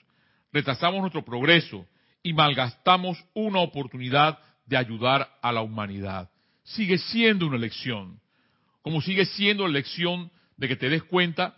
retrasamos 0.51 1.01
nuestro 1.01 1.25
progreso 1.25 1.85
y 2.21 2.31
malgastamos 2.31 3.17
una 3.33 3.59
oportunidad 3.59 4.37
de 4.67 4.77
ayudar 4.77 5.27
a 5.41 5.51
la 5.51 5.61
humanidad. 5.61 6.29
Sigue 6.63 6.99
siendo 6.99 7.47
una 7.47 7.57
lección, 7.57 8.19
como 8.83 9.01
sigue 9.01 9.25
siendo 9.25 9.65
la 9.65 9.73
lección 9.73 10.29
de 10.57 10.67
que 10.67 10.75
te 10.75 10.89
des 10.89 11.01
cuenta 11.03 11.57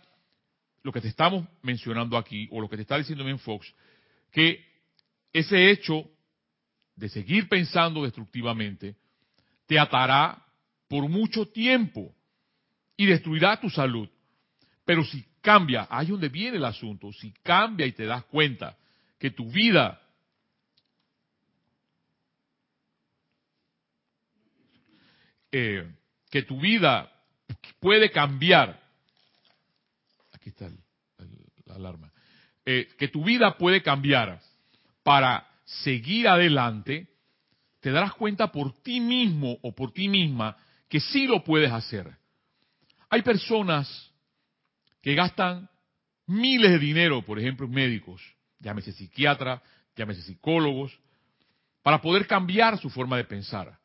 lo 0.82 0.92
que 0.92 1.00
te 1.00 1.08
estamos 1.08 1.46
mencionando 1.62 2.16
aquí, 2.16 2.48
o 2.52 2.60
lo 2.60 2.70
que 2.70 2.76
te 2.76 2.82
está 2.82 2.96
diciendo 2.96 3.24
Ben 3.24 3.40
Fox, 3.40 3.74
que 4.30 4.64
ese 5.32 5.70
hecho 5.70 6.08
de 6.94 7.08
seguir 7.08 7.48
pensando 7.48 8.04
destructivamente 8.04 8.96
te 9.66 9.78
atará 9.78 10.40
por 10.88 11.08
mucho 11.08 11.46
tiempo 11.46 12.14
y 12.96 13.06
destruirá 13.06 13.60
tu 13.60 13.68
salud. 13.68 14.08
Pero 14.84 15.04
si 15.04 15.26
cambia, 15.40 15.88
ahí 15.90 16.04
es 16.04 16.12
donde 16.12 16.28
viene 16.28 16.58
el 16.58 16.64
asunto, 16.64 17.12
si 17.12 17.32
cambia 17.42 17.84
y 17.84 17.92
te 17.92 18.06
das 18.06 18.24
cuenta 18.26 18.78
que 19.18 19.32
tu 19.32 19.50
vida 19.50 20.00
eh, 25.50 25.90
que 26.30 26.42
tu 26.42 26.60
vida 26.60 27.12
puede 27.80 28.10
cambiar, 28.10 28.80
aquí 30.32 30.50
está 30.50 30.68
la 31.66 31.74
alarma, 31.74 32.12
eh, 32.64 32.88
que 32.98 33.08
tu 33.08 33.24
vida 33.24 33.56
puede 33.58 33.82
cambiar 33.82 34.40
para 35.02 35.46
seguir 35.64 36.28
adelante, 36.28 37.08
te 37.80 37.90
darás 37.90 38.14
cuenta 38.14 38.50
por 38.50 38.72
ti 38.82 39.00
mismo 39.00 39.58
o 39.62 39.74
por 39.74 39.92
ti 39.92 40.08
misma 40.08 40.56
que 40.88 41.00
sí 41.00 41.26
lo 41.26 41.44
puedes 41.44 41.70
hacer. 41.70 42.16
Hay 43.10 43.22
personas 43.22 44.12
que 45.00 45.14
gastan 45.14 45.68
miles 46.26 46.72
de 46.72 46.78
dinero, 46.78 47.22
por 47.22 47.38
ejemplo, 47.38 47.68
médicos, 47.68 48.22
llámese 48.58 48.92
psiquiatra, 48.92 49.62
llámese 49.94 50.22
psicólogos, 50.22 50.98
para 51.82 52.00
poder 52.00 52.26
cambiar 52.26 52.78
su 52.78 52.90
forma 52.90 53.16
de 53.16 53.24
pensar 53.24 53.78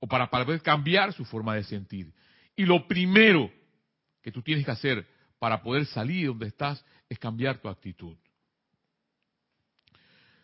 o 0.00 0.06
para 0.06 0.28
poder 0.28 0.60
cambiar 0.60 1.12
su 1.12 1.24
forma 1.24 1.54
de 1.54 1.64
sentir. 1.64 2.12
Y 2.56 2.64
lo 2.64 2.86
primero 2.86 3.50
que 4.22 4.32
tú 4.32 4.42
tienes 4.42 4.64
que 4.64 4.70
hacer 4.70 5.06
para 5.38 5.62
poder 5.62 5.86
salir 5.86 6.22
de 6.22 6.26
donde 6.28 6.46
estás 6.46 6.84
es 7.08 7.18
cambiar 7.18 7.58
tu 7.58 7.68
actitud. 7.68 8.16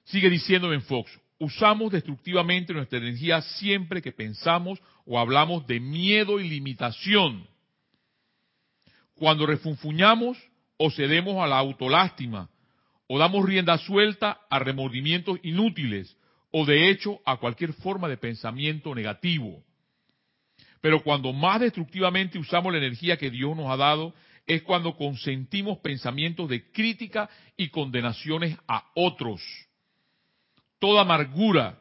Sigue 0.05 0.31
diciendo 0.31 0.73
en 0.73 0.83
Fox, 0.83 1.11
usamos 1.39 1.93
destructivamente 1.93 2.73
nuestra 2.73 2.99
energía 2.99 3.43
siempre 3.43 4.03
que 4.03 4.13
pensamos 4.13 4.81
o 5.05 5.19
hablamos 5.19 5.67
de 5.67 5.81
miedo 5.81 6.41
y 6.41 6.49
limitación 6.49 7.47
cuando 9.19 9.47
refunfuñamos 9.47 10.39
o 10.77 10.91
cedemos 10.91 11.43
a 11.43 11.47
la 11.47 11.59
autolástima, 11.59 12.49
o 13.09 13.19
damos 13.19 13.45
rienda 13.45 13.77
suelta 13.79 14.41
a 14.49 14.59
remordimientos 14.59 15.39
inútiles, 15.43 16.17
o 16.53 16.65
de 16.65 16.89
hecho 16.89 17.21
a 17.25 17.37
cualquier 17.39 17.73
forma 17.73 18.09
de 18.09 18.17
pensamiento 18.17 18.95
negativo. 18.95 19.65
Pero 20.81 21.03
cuando 21.03 21.33
más 21.33 21.61
destructivamente 21.61 22.39
usamos 22.39 22.73
la 22.73 22.79
energía 22.79 23.17
que 23.17 23.31
Dios 23.31 23.57
nos 23.57 23.71
ha 23.71 23.77
dado, 23.77 24.15
es 24.47 24.63
cuando 24.63 24.97
consentimos 24.97 25.79
pensamientos 25.79 26.49
de 26.49 26.71
crítica 26.73 27.29
y 27.57 27.69
condenaciones 27.69 28.57
a 28.67 28.85
otros. 28.95 29.43
Toda 30.79 31.03
amargura, 31.03 31.79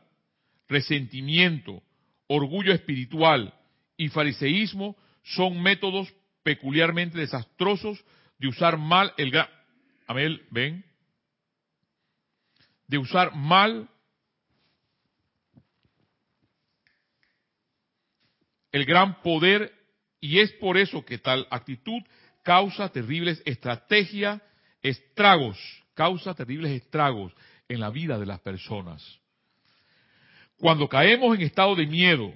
resentimiento, 0.68 1.82
orgullo 2.28 2.74
espiritual 2.74 3.54
y 3.96 4.10
fariseísmo 4.10 4.98
son 5.24 5.62
métodos 5.62 6.14
peculiarmente 6.44 7.18
desastrosos 7.18 8.04
de 8.38 8.48
usar 8.48 8.78
mal 8.78 9.14
el 9.18 9.32
gran... 9.32 9.48
Amel, 10.08 10.46
ven. 10.52 10.86
De 12.88 12.98
usar 12.98 13.36
mal 13.36 13.90
el 18.78 18.86
gran 18.86 19.22
poder 19.22 19.74
y 20.20 20.40
es 20.40 20.52
por 20.54 20.78
eso 20.78 21.04
que 21.04 21.18
tal 21.18 21.48
actitud 21.50 22.02
causa 22.44 22.90
terribles 22.90 23.42
estrategias, 23.46 24.42
estragos, 24.82 25.58
causa 25.94 26.34
terribles 26.34 26.72
estragos 26.72 27.34
en 27.68 27.80
la 27.80 27.90
vida 27.90 28.18
de 28.18 28.26
las 28.26 28.40
personas. 28.40 29.04
Cuando 30.58 30.88
caemos 30.88 31.36
en 31.36 31.42
estado 31.42 31.76
de 31.76 31.86
miedo 31.86 32.34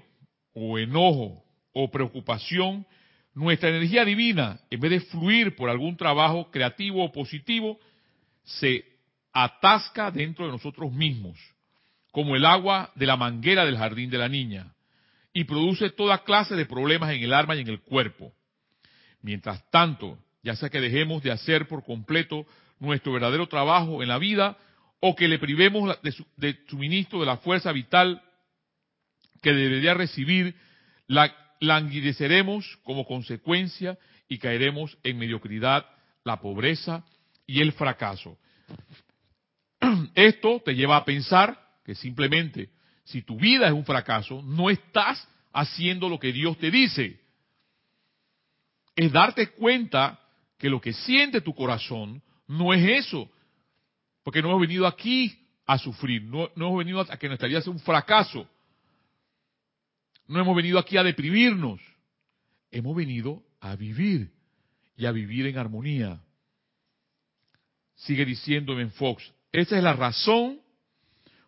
o 0.53 0.77
enojo 0.77 1.43
o 1.73 1.89
preocupación, 1.89 2.85
nuestra 3.33 3.69
energía 3.69 4.03
divina, 4.03 4.59
en 4.69 4.79
vez 4.79 4.91
de 4.91 4.99
fluir 4.99 5.55
por 5.55 5.69
algún 5.69 5.95
trabajo 5.95 6.51
creativo 6.51 7.05
o 7.05 7.11
positivo, 7.11 7.79
se 8.43 8.83
atasca 9.31 10.11
dentro 10.11 10.45
de 10.45 10.51
nosotros 10.51 10.91
mismos, 10.91 11.37
como 12.11 12.35
el 12.35 12.45
agua 12.45 12.91
de 12.95 13.05
la 13.05 13.15
manguera 13.15 13.65
del 13.65 13.77
jardín 13.77 14.09
de 14.09 14.17
la 14.17 14.27
niña, 14.27 14.73
y 15.33 15.45
produce 15.45 15.89
toda 15.89 16.23
clase 16.23 16.55
de 16.55 16.65
problemas 16.65 17.11
en 17.11 17.23
el 17.23 17.33
alma 17.33 17.55
y 17.55 17.61
en 17.61 17.69
el 17.69 17.81
cuerpo. 17.81 18.33
Mientras 19.21 19.69
tanto, 19.69 20.17
ya 20.43 20.55
sea 20.55 20.69
que 20.69 20.81
dejemos 20.81 21.23
de 21.23 21.31
hacer 21.31 21.67
por 21.67 21.83
completo 21.83 22.45
nuestro 22.79 23.13
verdadero 23.13 23.47
trabajo 23.47 24.01
en 24.01 24.09
la 24.09 24.17
vida, 24.17 24.57
o 24.99 25.15
que 25.15 25.27
le 25.27 25.39
privemos 25.39 25.97
de, 26.37 26.59
suministro 26.67 27.19
de 27.19 27.25
la 27.25 27.37
fuerza 27.37 27.71
vital 27.71 28.21
que 29.41 29.51
debería 29.51 29.93
recibir, 29.93 30.55
la 31.07 31.35
languideceremos 31.59 32.77
como 32.83 33.05
consecuencia 33.05 33.97
y 34.27 34.37
caeremos 34.37 34.97
en 35.03 35.17
mediocridad, 35.17 35.85
la 36.23 36.39
pobreza 36.39 37.03
y 37.45 37.61
el 37.61 37.71
fracaso. 37.73 38.37
Esto 40.15 40.61
te 40.63 40.75
lleva 40.75 40.97
a 40.97 41.05
pensar 41.05 41.59
que 41.85 41.95
simplemente 41.95 42.69
si 43.03 43.21
tu 43.21 43.37
vida 43.37 43.67
es 43.67 43.73
un 43.73 43.85
fracaso, 43.85 44.41
no 44.41 44.69
estás 44.69 45.27
haciendo 45.53 46.09
lo 46.09 46.19
que 46.19 46.31
Dios 46.31 46.57
te 46.57 46.71
dice. 46.71 47.19
Es 48.95 49.11
darte 49.11 49.51
cuenta 49.51 50.19
que 50.57 50.69
lo 50.69 50.79
que 50.79 50.93
siente 50.93 51.41
tu 51.41 51.53
corazón 51.55 52.21
no 52.47 52.73
es 52.73 53.05
eso. 53.05 53.29
Porque 54.23 54.41
no 54.41 54.49
hemos 54.49 54.61
venido 54.61 54.85
aquí 54.85 55.37
a 55.65 55.77
sufrir, 55.77 56.23
no, 56.23 56.49
hemos 56.55 56.77
venido 56.77 57.01
a 57.01 57.17
que 57.17 57.27
nuestra 57.27 57.47
vida 57.47 57.61
sea 57.61 57.73
un 57.73 57.79
fracaso. 57.79 58.47
No 60.27 60.39
hemos 60.39 60.55
venido 60.55 60.77
aquí 60.77 60.97
a 60.97 61.03
deprimirnos. 61.03 61.81
Hemos 62.69 62.95
venido 62.95 63.43
a 63.59 63.75
vivir 63.75 64.31
y 64.95 65.05
a 65.05 65.11
vivir 65.11 65.47
en 65.47 65.57
armonía. 65.57 66.21
Sigue 67.95 68.25
diciéndome 68.25 68.83
en 68.83 68.91
Fox, 68.91 69.31
esa 69.51 69.77
es 69.77 69.83
la 69.83 69.93
razón 69.93 70.60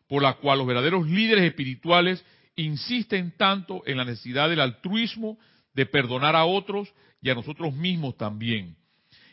por 0.07 0.21
la 0.21 0.33
cual 0.33 0.59
los 0.59 0.67
verdaderos 0.67 1.07
líderes 1.07 1.45
espirituales 1.45 2.23
insisten 2.55 3.33
tanto 3.37 3.81
en 3.85 3.97
la 3.97 4.05
necesidad 4.05 4.49
del 4.49 4.59
altruismo, 4.59 5.37
de 5.73 5.85
perdonar 5.85 6.35
a 6.35 6.45
otros 6.45 6.93
y 7.21 7.29
a 7.29 7.35
nosotros 7.35 7.73
mismos 7.73 8.15
también, 8.17 8.75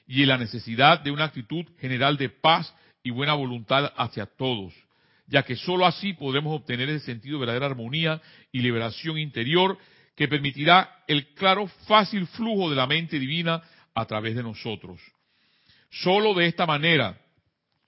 y 0.06 0.22
en 0.22 0.28
la 0.28 0.38
necesidad 0.38 1.00
de 1.00 1.11
una 1.11 1.24
actitud 1.24 1.66
general 1.78 2.16
de 2.16 2.30
paz 2.30 2.74
y 3.02 3.11
buena 3.11 3.35
voluntad 3.35 3.92
hacia 3.96 4.26
todos, 4.26 4.72
ya 5.26 5.42
que 5.42 5.56
sólo 5.56 5.87
así 5.87 6.12
podremos 6.14 6.54
obtener 6.56 6.88
ese 6.88 7.04
sentido 7.06 7.35
de 7.35 7.40
verdadera 7.40 7.66
armonía 7.66 8.20
y 8.52 8.61
liberación 8.61 9.18
interior 9.18 9.76
que 10.16 10.28
permitirá 10.28 11.02
el 11.06 11.28
claro, 11.35 11.66
fácil 11.87 12.26
flujo 12.26 12.70
de 12.70 12.76
la 12.76 12.87
mente 12.87 13.18
divina 13.18 13.62
a 13.94 14.04
través 14.06 14.35
de 14.35 14.42
nosotros. 14.42 15.00
Solo 15.90 16.35
de 16.35 16.46
esta 16.46 16.66
manera 16.66 17.18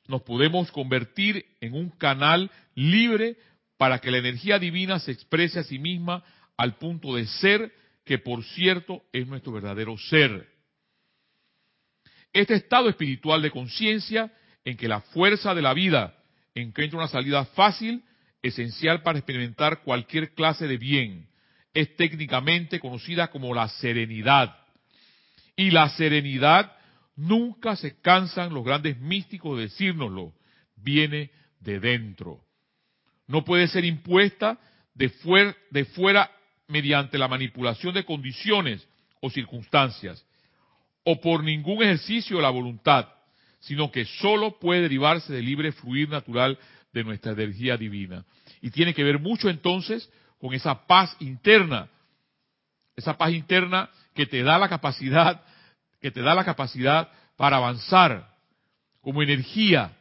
nos 0.09 0.23
podemos 0.23 0.71
convertir 0.73 1.47
en 1.61 1.75
un 1.75 1.91
canal 1.91 2.51
libre 2.75 3.37
para 3.77 3.99
que 3.99 4.11
la 4.11 4.19
energía 4.19 4.59
divina 4.59 4.99
se 4.99 5.13
exprese 5.13 5.61
a 5.61 5.65
sí 5.65 5.79
misma 5.79 6.25
al 6.57 6.77
punto 6.77 7.17
de 7.17 7.27
ser, 7.27 7.73
que 8.05 8.19
por 8.19 8.45
cierto 8.45 9.03
es 9.13 9.27
nuestro 9.27 9.53
verdadero 9.53 9.97
ser. 9.97 10.49
Este 12.33 12.55
estado 12.55 12.89
espiritual 12.89 13.43
de 13.43 13.51
conciencia 13.51 14.33
en 14.65 14.77
que 14.77 14.89
la 14.89 15.01
fuerza 15.01 15.55
de 15.55 15.63
la 15.63 15.75
vida 15.75 16.17
encuentra 16.55 16.99
una 16.99 17.09
salida 17.09 17.45
fácil, 17.47 18.03
esencial 18.43 19.03
para 19.03 19.19
experimentar 19.19 19.83
cualquier 19.83 20.35
clase 20.35 20.67
de 20.67 20.77
bien, 20.77 21.29
es 21.75 21.95
técnicamente 21.97 22.81
conocida 22.81 23.29
como 23.29 23.55
la 23.55 23.69
serenidad. 23.69 24.57
Y 25.57 25.71
la 25.71 25.89
serenidad 25.91 26.73
nunca 27.23 27.77
se 27.77 28.01
cansan 28.01 28.53
los 28.53 28.65
grandes 28.65 28.99
místicos 28.99 29.57
de 29.57 29.65
decírnoslo, 29.65 30.33
viene 30.77 31.31
de 31.61 31.79
dentro. 31.79 32.41
No 33.29 33.45
puede 33.45 33.69
ser 33.69 33.85
impuesta 33.85 34.59
de, 34.95 35.13
de 35.71 35.85
fuera 35.85 36.31
mediante 36.67 37.19
la 37.19 37.29
manipulación 37.29 37.95
de 37.95 38.05
condiciones 38.05 38.87
o 39.21 39.31
circunstancias, 39.31 40.27
o 41.05 41.21
por 41.21 41.45
ningún 41.45 41.83
ejercicio 41.83 42.37
de 42.37 42.43
la 42.43 42.51
voluntad, 42.51 43.09
sino 43.61 43.93
que 43.93 44.05
sólo 44.05 44.59
puede 44.59 44.83
derivarse 44.83 45.33
del 45.33 45.47
libre 45.47 45.71
fluir 45.71 46.09
natural 46.09 46.59
de 46.93 47.05
nuestra 47.05 47.33
energía 47.33 47.77
divina. 47.77 48.25
Y 48.61 48.71
tiene 48.71 48.95
que 48.95 49.05
ver 49.05 49.21
mucho 49.21 49.49
entonces 49.49 50.11
con 50.41 50.55
esa 50.55 50.87
paz 50.87 51.17
interna, 51.21 51.89
esa 52.97 53.17
paz 53.17 53.33
interna 53.33 53.91
que 54.13 54.27
te 54.27 54.43
da 54.43 54.59
la 54.59 54.69
capacidad, 54.69 55.45
que 56.03 56.11
te 56.11 56.21
da 56.21 56.35
la 56.35 56.45
capacidad 56.45 57.09
para 57.37 57.59
avanzar 57.59 58.29
como 59.01 59.23
energía, 59.23 59.97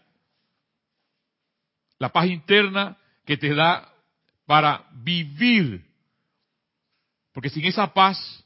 la 1.99 2.11
paz 2.11 2.25
interna 2.25 2.97
que 3.23 3.37
te 3.37 3.53
da 3.53 3.87
para 4.47 4.89
vivir, 4.93 5.85
porque 7.31 7.49
sin 7.49 7.65
esa 7.65 7.93
paz 7.93 8.43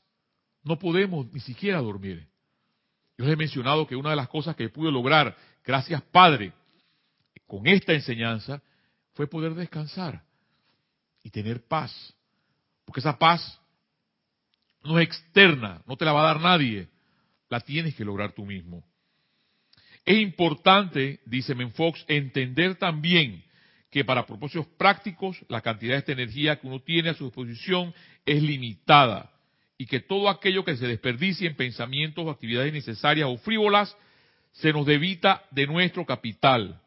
no 0.64 0.78
podemos 0.78 1.32
ni 1.32 1.40
siquiera 1.40 1.80
dormir. 1.80 2.28
Yo 3.18 3.26
he 3.26 3.36
mencionado 3.38 3.88
que 3.88 3.96
una 3.96 4.10
de 4.10 4.18
las 4.18 4.28
cosas 4.28 4.58
que 4.58 4.68
pude 4.68 4.92
lograr, 4.92 5.38
gracias 5.64 6.02
Padre, 6.04 6.52
con 7.48 7.66
esta 7.68 7.94
enseñanza, 7.94 8.62
fue 9.14 9.28
poder 9.28 9.56
descansar 9.56 10.22
y 11.24 11.30
tener 11.30 11.66
paz. 11.66 12.14
Porque 12.84 13.00
esa 13.00 13.18
paz 13.18 13.62
no 14.84 15.00
es 15.00 15.08
externa, 15.08 15.82
no 15.86 15.96
te 15.96 16.04
la 16.04 16.12
va 16.12 16.22
a 16.22 16.34
dar 16.34 16.42
nadie, 16.42 16.90
la 17.50 17.60
tienes 17.60 17.96
que 17.96 18.06
lograr 18.06 18.34
tú 18.34 18.46
mismo. 18.46 18.84
Es 20.06 20.20
importante, 20.20 21.20
dice 21.26 21.56
Menfox, 21.56 22.06
entender 22.08 22.76
también 22.76 23.44
que 23.90 24.06
para 24.06 24.26
propósitos 24.26 24.68
prácticos 24.78 25.38
la 25.48 25.62
cantidad 25.62 25.94
de 25.94 26.00
esta 26.00 26.12
energía 26.12 26.60
que 26.60 26.68
uno 26.68 26.82
tiene 26.82 27.10
a 27.10 27.14
su 27.14 27.26
disposición 27.26 27.94
es 28.26 28.42
limitada 28.42 29.32
y 29.78 29.86
que 29.86 30.00
todo 30.00 30.30
aquello 30.30 30.64
que 30.64 30.78
se 30.78 30.88
desperdicie 30.88 31.48
en 31.48 31.56
pensamientos 31.56 32.26
o 32.26 32.30
actividades 32.30 32.70
innecesarias 32.70 33.28
o 33.30 33.38
frívolas 33.38 33.96
se 34.52 34.72
nos 34.74 34.86
debita 34.86 35.44
de 35.52 35.68
nuestro 35.68 36.06
capital 36.06 36.82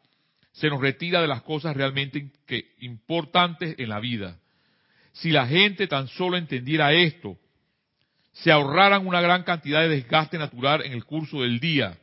se 0.59 0.69
nos 0.69 0.81
retira 0.81 1.21
de 1.21 1.27
las 1.27 1.41
cosas 1.43 1.75
realmente 1.75 2.31
importantes 2.79 3.75
en 3.77 3.89
la 3.89 3.99
vida. 3.99 4.39
Si 5.13 5.31
la 5.31 5.47
gente 5.47 5.87
tan 5.87 6.07
solo 6.07 6.37
entendiera 6.37 6.93
esto, 6.93 7.37
se 8.31 8.51
ahorraran 8.51 9.07
una 9.07 9.21
gran 9.21 9.43
cantidad 9.43 9.81
de 9.81 9.89
desgaste 9.89 10.37
natural 10.37 10.83
en 10.83 10.93
el 10.93 11.05
curso 11.05 11.41
del 11.41 11.59
día. 11.59 11.97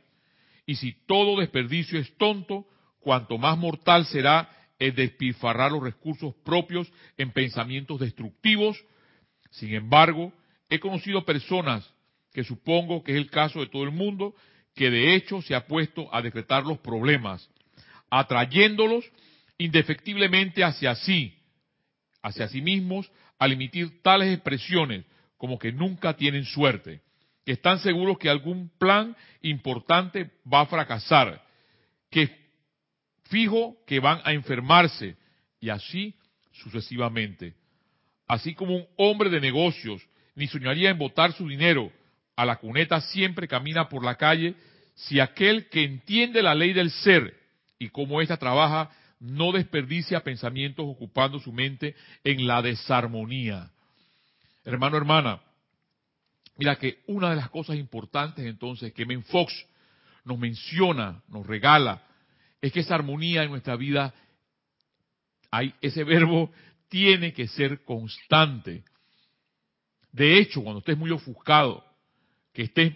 Y 0.65 0.75
si 0.75 0.93
todo 1.05 1.39
desperdicio 1.39 1.99
es 1.99 2.15
tonto, 2.17 2.67
cuanto 2.99 3.37
más 3.37 3.57
mortal 3.57 4.05
será 4.05 4.49
el 4.79 4.93
despilfarrar 4.93 5.71
los 5.71 5.81
recursos 5.81 6.35
propios 6.43 6.91
en 7.17 7.31
pensamientos 7.31 7.99
destructivos. 7.99 8.77
Sin 9.51 9.73
embargo, 9.73 10.33
he 10.69 10.79
conocido 10.79 11.25
personas, 11.25 11.89
que 12.33 12.43
supongo 12.43 13.03
que 13.03 13.13
es 13.13 13.17
el 13.17 13.29
caso 13.29 13.61
de 13.61 13.67
todo 13.67 13.83
el 13.83 13.91
mundo, 13.91 14.35
que 14.75 14.91
de 14.91 15.15
hecho 15.15 15.41
se 15.41 15.55
ha 15.55 15.65
puesto 15.65 16.13
a 16.13 16.21
decretar 16.21 16.63
los 16.65 16.77
problemas 16.79 17.49
atrayéndolos 18.09 19.05
indefectiblemente 19.57 20.63
hacia 20.63 20.95
sí, 20.95 21.33
hacia 22.21 22.47
sí 22.47 22.61
mismos, 22.61 23.11
al 23.39 23.53
emitir 23.53 24.01
tales 24.01 24.33
expresiones 24.33 25.05
como 25.37 25.59
que 25.59 25.71
nunca 25.71 26.15
tienen 26.15 26.45
suerte, 26.45 27.01
que 27.45 27.53
están 27.53 27.79
seguros 27.79 28.17
que 28.17 28.29
algún 28.29 28.69
plan 28.77 29.15
importante 29.41 30.31
va 30.51 30.61
a 30.61 30.65
fracasar, 30.65 31.43
que 32.09 32.29
fijo 33.25 33.77
que 33.85 33.99
van 33.99 34.19
a 34.23 34.33
enfermarse 34.33 35.15
y 35.59 35.69
así 35.69 36.15
sucesivamente. 36.51 37.53
Así 38.27 38.53
como 38.53 38.75
un 38.75 38.87
hombre 38.97 39.29
de 39.29 39.39
negocios 39.39 40.01
ni 40.35 40.47
soñaría 40.47 40.89
en 40.89 40.97
botar 40.97 41.33
su 41.33 41.47
dinero 41.47 41.91
a 42.35 42.45
la 42.45 42.57
cuneta 42.57 43.01
siempre 43.01 43.47
camina 43.47 43.89
por 43.89 44.03
la 44.03 44.15
calle 44.15 44.55
si 44.95 45.19
aquel 45.19 45.69
que 45.69 45.83
entiende 45.83 46.41
la 46.41 46.55
ley 46.55 46.73
del 46.73 46.91
ser 46.91 47.35
y 47.79 47.89
cómo 47.89 48.21
ésta 48.21 48.37
trabaja, 48.37 48.89
no 49.19 49.51
desperdicia 49.51 50.23
pensamientos 50.23 50.85
ocupando 50.87 51.39
su 51.39 51.51
mente 51.51 51.95
en 52.23 52.47
la 52.47 52.61
desarmonía. 52.61 53.71
Hermano, 54.67 54.97
hermana, 54.97 55.41
mira 56.57 56.75
que 56.75 57.01
una 57.07 57.29
de 57.29 57.37
las 57.37 57.49
cosas 57.49 57.77
importantes 57.77 58.45
entonces 58.45 58.91
que 58.91 59.05
Menfox 59.05 59.65
nos 60.25 60.37
menciona, 60.37 61.23
nos 61.29 61.47
regala, 61.47 62.05
es 62.59 62.73
que 62.73 62.81
esa 62.81 62.95
armonía 62.95 63.43
en 63.43 63.51
nuestra 63.51 63.77
vida, 63.77 64.13
hay, 65.51 65.73
ese 65.79 66.03
verbo 66.03 66.51
tiene 66.89 67.31
que 67.31 67.47
ser 67.47 67.85
constante. 67.85 68.83
De 70.11 70.37
hecho, 70.37 70.61
cuando 70.61 70.79
estés 70.79 70.97
muy 70.97 71.11
ofuscado, 71.11 71.85
que 72.51 72.63
estés 72.63 72.93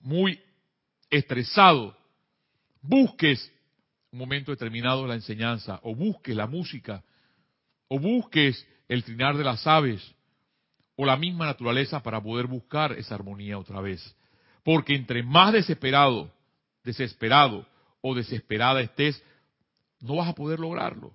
muy 0.00 0.40
estresado, 1.08 1.96
busques 2.80 3.52
un 4.10 4.18
momento 4.18 4.50
determinado 4.50 5.02
de 5.02 5.08
la 5.10 5.14
enseñanza, 5.14 5.78
o 5.84 5.94
busques 5.94 6.34
la 6.34 6.48
música, 6.48 7.04
o 7.86 8.00
busques 8.00 8.66
el 8.88 9.04
trinar 9.04 9.36
de 9.36 9.44
las 9.44 9.64
aves, 9.68 10.02
o 10.96 11.06
la 11.06 11.16
misma 11.16 11.46
naturaleza 11.46 12.02
para 12.02 12.22
poder 12.22 12.46
buscar 12.46 12.92
esa 12.92 13.14
armonía 13.14 13.58
otra 13.58 13.80
vez. 13.80 14.16
Porque 14.62 14.94
entre 14.94 15.22
más 15.22 15.52
desesperado, 15.52 16.30
desesperado 16.84 17.66
o 18.00 18.14
desesperada 18.14 18.80
estés, 18.80 19.22
no 20.00 20.16
vas 20.16 20.28
a 20.28 20.34
poder 20.34 20.60
lograrlo. 20.60 21.14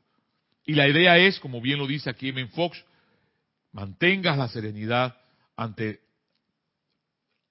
Y 0.66 0.74
la 0.74 0.88
idea 0.88 1.18
es, 1.18 1.40
como 1.40 1.62
bien 1.62 1.80
lo 1.80 1.88
dice 1.88 2.10
aquí 2.10 2.30
en 2.30 2.50
Fox, 2.50 2.84
mantengas 3.72 4.38
la 4.38 4.48
serenidad 4.48 5.18
ante 5.56 6.02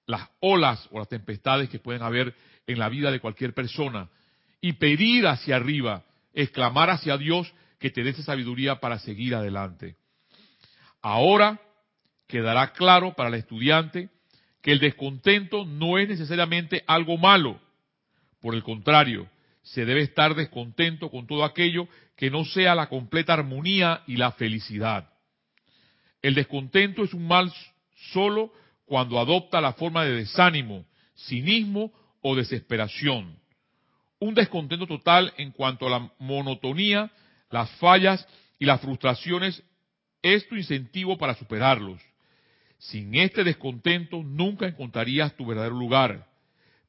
las 0.05 0.29
olas 0.39 0.87
o 0.91 0.99
las 0.99 1.09
tempestades 1.09 1.69
que 1.69 1.79
pueden 1.79 2.01
haber 2.01 2.33
en 2.65 2.79
la 2.79 2.89
vida 2.89 3.11
de 3.11 3.19
cualquier 3.19 3.53
persona 3.53 4.09
y 4.61 4.73
pedir 4.73 5.27
hacia 5.27 5.55
arriba, 5.55 6.03
exclamar 6.33 6.89
hacia 6.89 7.17
Dios 7.17 7.51
que 7.79 7.89
te 7.89 8.03
dé 8.03 8.11
esa 8.11 8.23
sabiduría 8.23 8.79
para 8.79 8.99
seguir 8.99 9.35
adelante. 9.35 9.95
Ahora 11.01 11.59
quedará 12.27 12.73
claro 12.73 13.13
para 13.13 13.29
el 13.29 13.35
estudiante 13.35 14.09
que 14.61 14.71
el 14.71 14.79
descontento 14.79 15.65
no 15.65 15.97
es 15.97 16.09
necesariamente 16.09 16.83
algo 16.87 17.17
malo. 17.17 17.59
Por 18.41 18.53
el 18.53 18.63
contrario, 18.63 19.29
se 19.63 19.85
debe 19.85 20.01
estar 20.01 20.35
descontento 20.35 21.09
con 21.09 21.27
todo 21.27 21.43
aquello 21.43 21.87
que 22.15 22.29
no 22.29 22.45
sea 22.45 22.75
la 22.75 22.87
completa 22.87 23.33
armonía 23.33 24.03
y 24.07 24.17
la 24.17 24.31
felicidad. 24.31 25.09
El 26.21 26.35
descontento 26.35 27.03
es 27.03 27.13
un 27.13 27.27
mal 27.27 27.53
solo 28.11 28.51
cuando 28.85 29.19
adopta 29.19 29.61
la 29.61 29.73
forma 29.73 30.03
de 30.03 30.15
desánimo, 30.15 30.85
cinismo 31.15 31.91
o 32.21 32.35
desesperación. 32.35 33.37
Un 34.19 34.33
descontento 34.33 34.87
total 34.87 35.33
en 35.37 35.51
cuanto 35.51 35.87
a 35.87 35.91
la 35.91 36.11
monotonía, 36.19 37.11
las 37.51 37.69
fallas 37.77 38.27
y 38.57 38.65
las 38.65 38.81
frustraciones 38.81 39.63
es 40.21 40.47
tu 40.47 40.55
incentivo 40.55 41.17
para 41.17 41.35
superarlos. 41.35 42.01
Sin 42.77 43.15
este 43.15 43.43
descontento 43.43 44.21
nunca 44.23 44.67
encontrarías 44.67 45.35
tu 45.35 45.45
verdadero 45.45 45.75
lugar. 45.75 46.27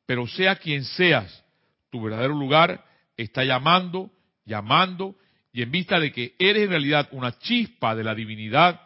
Pero 0.06 0.26
sea 0.26 0.56
quien 0.56 0.84
seas, 0.84 1.44
tu 1.90 2.02
verdadero 2.02 2.34
lugar 2.34 2.84
está 3.16 3.44
llamando, 3.44 4.10
llamando, 4.44 5.16
y 5.52 5.62
en 5.62 5.70
vista 5.70 5.98
de 5.98 6.12
que 6.12 6.34
eres 6.38 6.64
en 6.64 6.70
realidad 6.70 7.08
una 7.12 7.38
chispa 7.38 7.94
de 7.94 8.04
la 8.04 8.14
divinidad, 8.14 8.80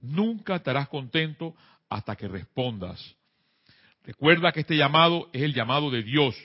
nunca 0.00 0.56
estarás 0.56 0.88
contento 0.88 1.54
hasta 1.88 2.16
que 2.16 2.28
respondas. 2.28 3.14
Recuerda 4.04 4.52
que 4.52 4.60
este 4.60 4.76
llamado 4.76 5.28
es 5.32 5.42
el 5.42 5.52
llamado 5.52 5.90
de 5.90 6.02
Dios, 6.02 6.36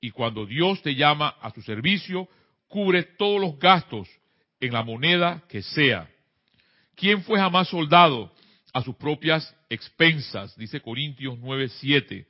y 0.00 0.10
cuando 0.10 0.46
Dios 0.46 0.82
te 0.82 0.94
llama 0.94 1.28
a 1.40 1.50
su 1.50 1.62
servicio, 1.62 2.28
cubre 2.66 3.02
todos 3.02 3.40
los 3.40 3.58
gastos 3.58 4.08
en 4.58 4.72
la 4.72 4.82
moneda 4.82 5.42
que 5.48 5.62
sea. 5.62 6.08
¿Quién 6.94 7.22
fue 7.22 7.38
jamás 7.38 7.68
soldado 7.68 8.32
a 8.74 8.82
sus 8.82 8.96
propias 8.96 9.56
expensas? 9.70 10.54
Dice 10.56 10.80
Corintios 10.80 11.38
9:7. 11.38 12.26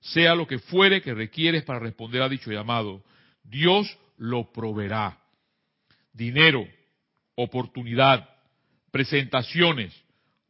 Sea 0.00 0.34
lo 0.34 0.46
que 0.46 0.58
fuere 0.58 1.00
que 1.00 1.14
requieres 1.14 1.64
para 1.64 1.78
responder 1.78 2.20
a 2.20 2.28
dicho 2.28 2.50
llamado, 2.50 3.02
Dios 3.42 3.96
lo 4.18 4.52
proveerá. 4.52 5.18
Dinero, 6.12 6.66
oportunidad, 7.34 8.28
presentaciones, 8.90 9.94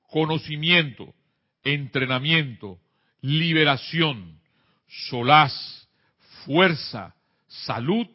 conocimiento, 0.08 1.14
entrenamiento, 1.62 2.80
liberación, 3.20 4.40
solaz, 5.08 5.88
fuerza, 6.44 7.14
salud 7.46 8.06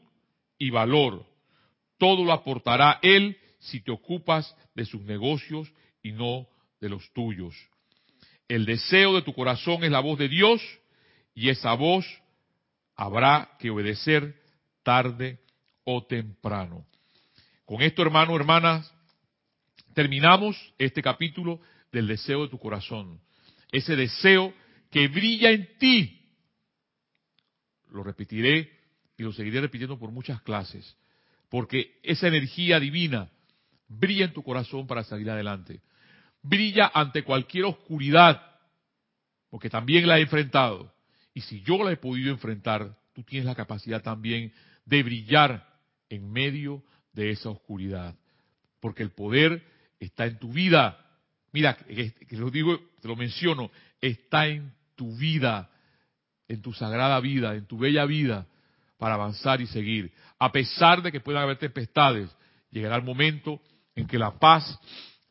y 0.57 0.69
valor. 0.69 1.25
Todo 1.97 2.23
lo 2.23 2.31
aportará 2.31 2.99
Él 3.01 3.37
si 3.59 3.81
te 3.81 3.91
ocupas 3.91 4.55
de 4.73 4.85
sus 4.85 5.01
negocios 5.01 5.71
y 6.01 6.13
no 6.13 6.47
de 6.81 6.89
los 6.89 7.13
tuyos. 7.13 7.55
El 8.49 8.65
deseo 8.65 9.15
de 9.15 9.21
tu 9.21 9.33
corazón 9.33 9.83
es 9.83 9.91
la 9.91 10.01
voz 10.01 10.19
de 10.19 10.27
Dios 10.27 10.61
y 11.33 11.49
esa 11.49 11.73
voz 11.73 12.05
habrá 12.95 13.55
que 13.59 13.69
obedecer 13.69 14.35
tarde 14.83 15.39
o 15.85 16.03
temprano. 16.05 16.85
Con 17.65 17.81
esto, 17.81 18.01
hermanos, 18.01 18.35
hermanas, 18.35 18.93
terminamos 19.93 20.57
este 20.77 21.01
capítulo 21.01 21.61
del 21.91 22.07
deseo 22.07 22.43
de 22.43 22.49
tu 22.49 22.59
corazón. 22.59 23.21
Ese 23.71 23.95
deseo 23.95 24.53
que 24.89 25.07
brilla 25.07 25.51
en 25.51 25.77
ti. 25.77 26.19
Lo 27.91 28.03
repetiré 28.03 28.69
y 29.17 29.23
lo 29.23 29.31
seguiré 29.31 29.61
repitiendo 29.61 29.97
por 29.97 30.11
muchas 30.11 30.41
clases. 30.41 30.97
Porque 31.49 31.99
esa 32.03 32.27
energía 32.27 32.79
divina 32.79 33.29
brilla 33.87 34.25
en 34.25 34.33
tu 34.33 34.43
corazón 34.43 34.87
para 34.87 35.03
salir 35.03 35.29
adelante. 35.29 35.81
Brilla 36.43 36.91
ante 36.93 37.23
cualquier 37.23 37.65
oscuridad, 37.65 38.41
porque 39.49 39.69
también 39.69 40.07
la 40.07 40.17
he 40.17 40.21
enfrentado. 40.21 40.93
Y 41.33 41.41
si 41.41 41.61
yo 41.61 41.83
la 41.83 41.91
he 41.91 41.97
podido 41.97 42.31
enfrentar, 42.31 42.97
tú 43.13 43.23
tienes 43.23 43.45
la 43.45 43.55
capacidad 43.55 44.01
también 44.01 44.53
de 44.85 45.03
brillar 45.03 45.67
en 46.09 46.31
medio 46.31 46.83
de 47.13 47.31
esa 47.31 47.49
oscuridad. 47.49 48.15
Porque 48.79 49.03
el 49.03 49.11
poder 49.11 49.63
está 49.99 50.25
en 50.25 50.39
tu 50.39 50.51
vida. 50.51 50.97
Mira, 51.51 51.75
que 51.75 52.13
lo 52.31 52.49
digo, 52.49 52.79
te 53.01 53.07
lo 53.07 53.15
menciono, 53.15 53.71
está 53.99 54.47
en 54.47 54.73
tu 54.95 55.15
vida, 55.15 55.69
en 56.47 56.61
tu 56.61 56.73
sagrada 56.73 57.19
vida, 57.19 57.55
en 57.55 57.65
tu 57.65 57.77
bella 57.77 58.05
vida, 58.05 58.47
para 58.97 59.15
avanzar 59.15 59.61
y 59.61 59.67
seguir. 59.67 60.11
A 60.39 60.51
pesar 60.51 61.01
de 61.01 61.11
que 61.11 61.19
puedan 61.19 61.43
haber 61.43 61.57
tempestades, 61.57 62.29
llegará 62.71 62.95
el 62.95 63.03
momento 63.03 63.61
en 63.95 64.07
que 64.07 64.17
la 64.17 64.31
paz, 64.37 64.79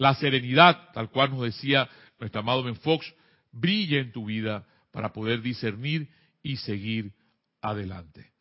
la 0.00 0.14
serenidad, 0.14 0.92
tal 0.94 1.10
cual 1.10 1.30
nos 1.30 1.42
decía 1.42 1.86
nuestro 2.18 2.40
amado 2.40 2.62
Ben 2.62 2.76
Fox, 2.76 3.14
brille 3.52 3.98
en 3.98 4.12
tu 4.12 4.24
vida 4.24 4.66
para 4.92 5.12
poder 5.12 5.42
discernir 5.42 6.08
y 6.42 6.56
seguir 6.56 7.12
adelante. 7.60 8.32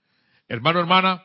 Hermano, 0.47 0.79
hermana, 0.79 1.21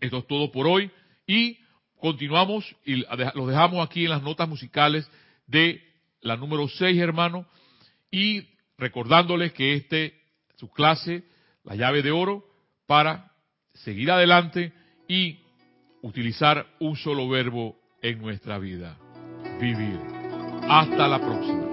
esto 0.00 0.18
es 0.18 0.26
todo 0.26 0.50
por 0.50 0.66
hoy 0.66 0.90
y 1.24 1.56
continuamos 2.00 2.64
y 2.84 2.96
los 3.36 3.46
dejamos 3.46 3.86
aquí 3.86 4.04
en 4.04 4.10
las 4.10 4.24
notas 4.24 4.48
musicales 4.48 5.08
de 5.46 5.80
la 6.20 6.36
número 6.36 6.66
6, 6.66 6.98
hermano, 6.98 7.46
y 8.10 8.48
recordándoles 8.76 9.52
que 9.52 9.74
este 9.74 10.20
su 10.56 10.68
clase, 10.68 11.22
la 11.62 11.76
llave 11.76 12.02
de 12.02 12.10
oro, 12.10 12.44
para 12.86 13.30
seguir 13.72 14.10
adelante 14.10 14.72
y 15.06 15.38
utilizar 16.02 16.66
un 16.80 16.96
solo 16.96 17.28
verbo 17.28 17.76
en 18.02 18.20
nuestra 18.20 18.58
vida, 18.58 18.98
vivir. 19.62 20.00
Hasta 20.68 21.06
la 21.06 21.20
próxima. 21.20 21.71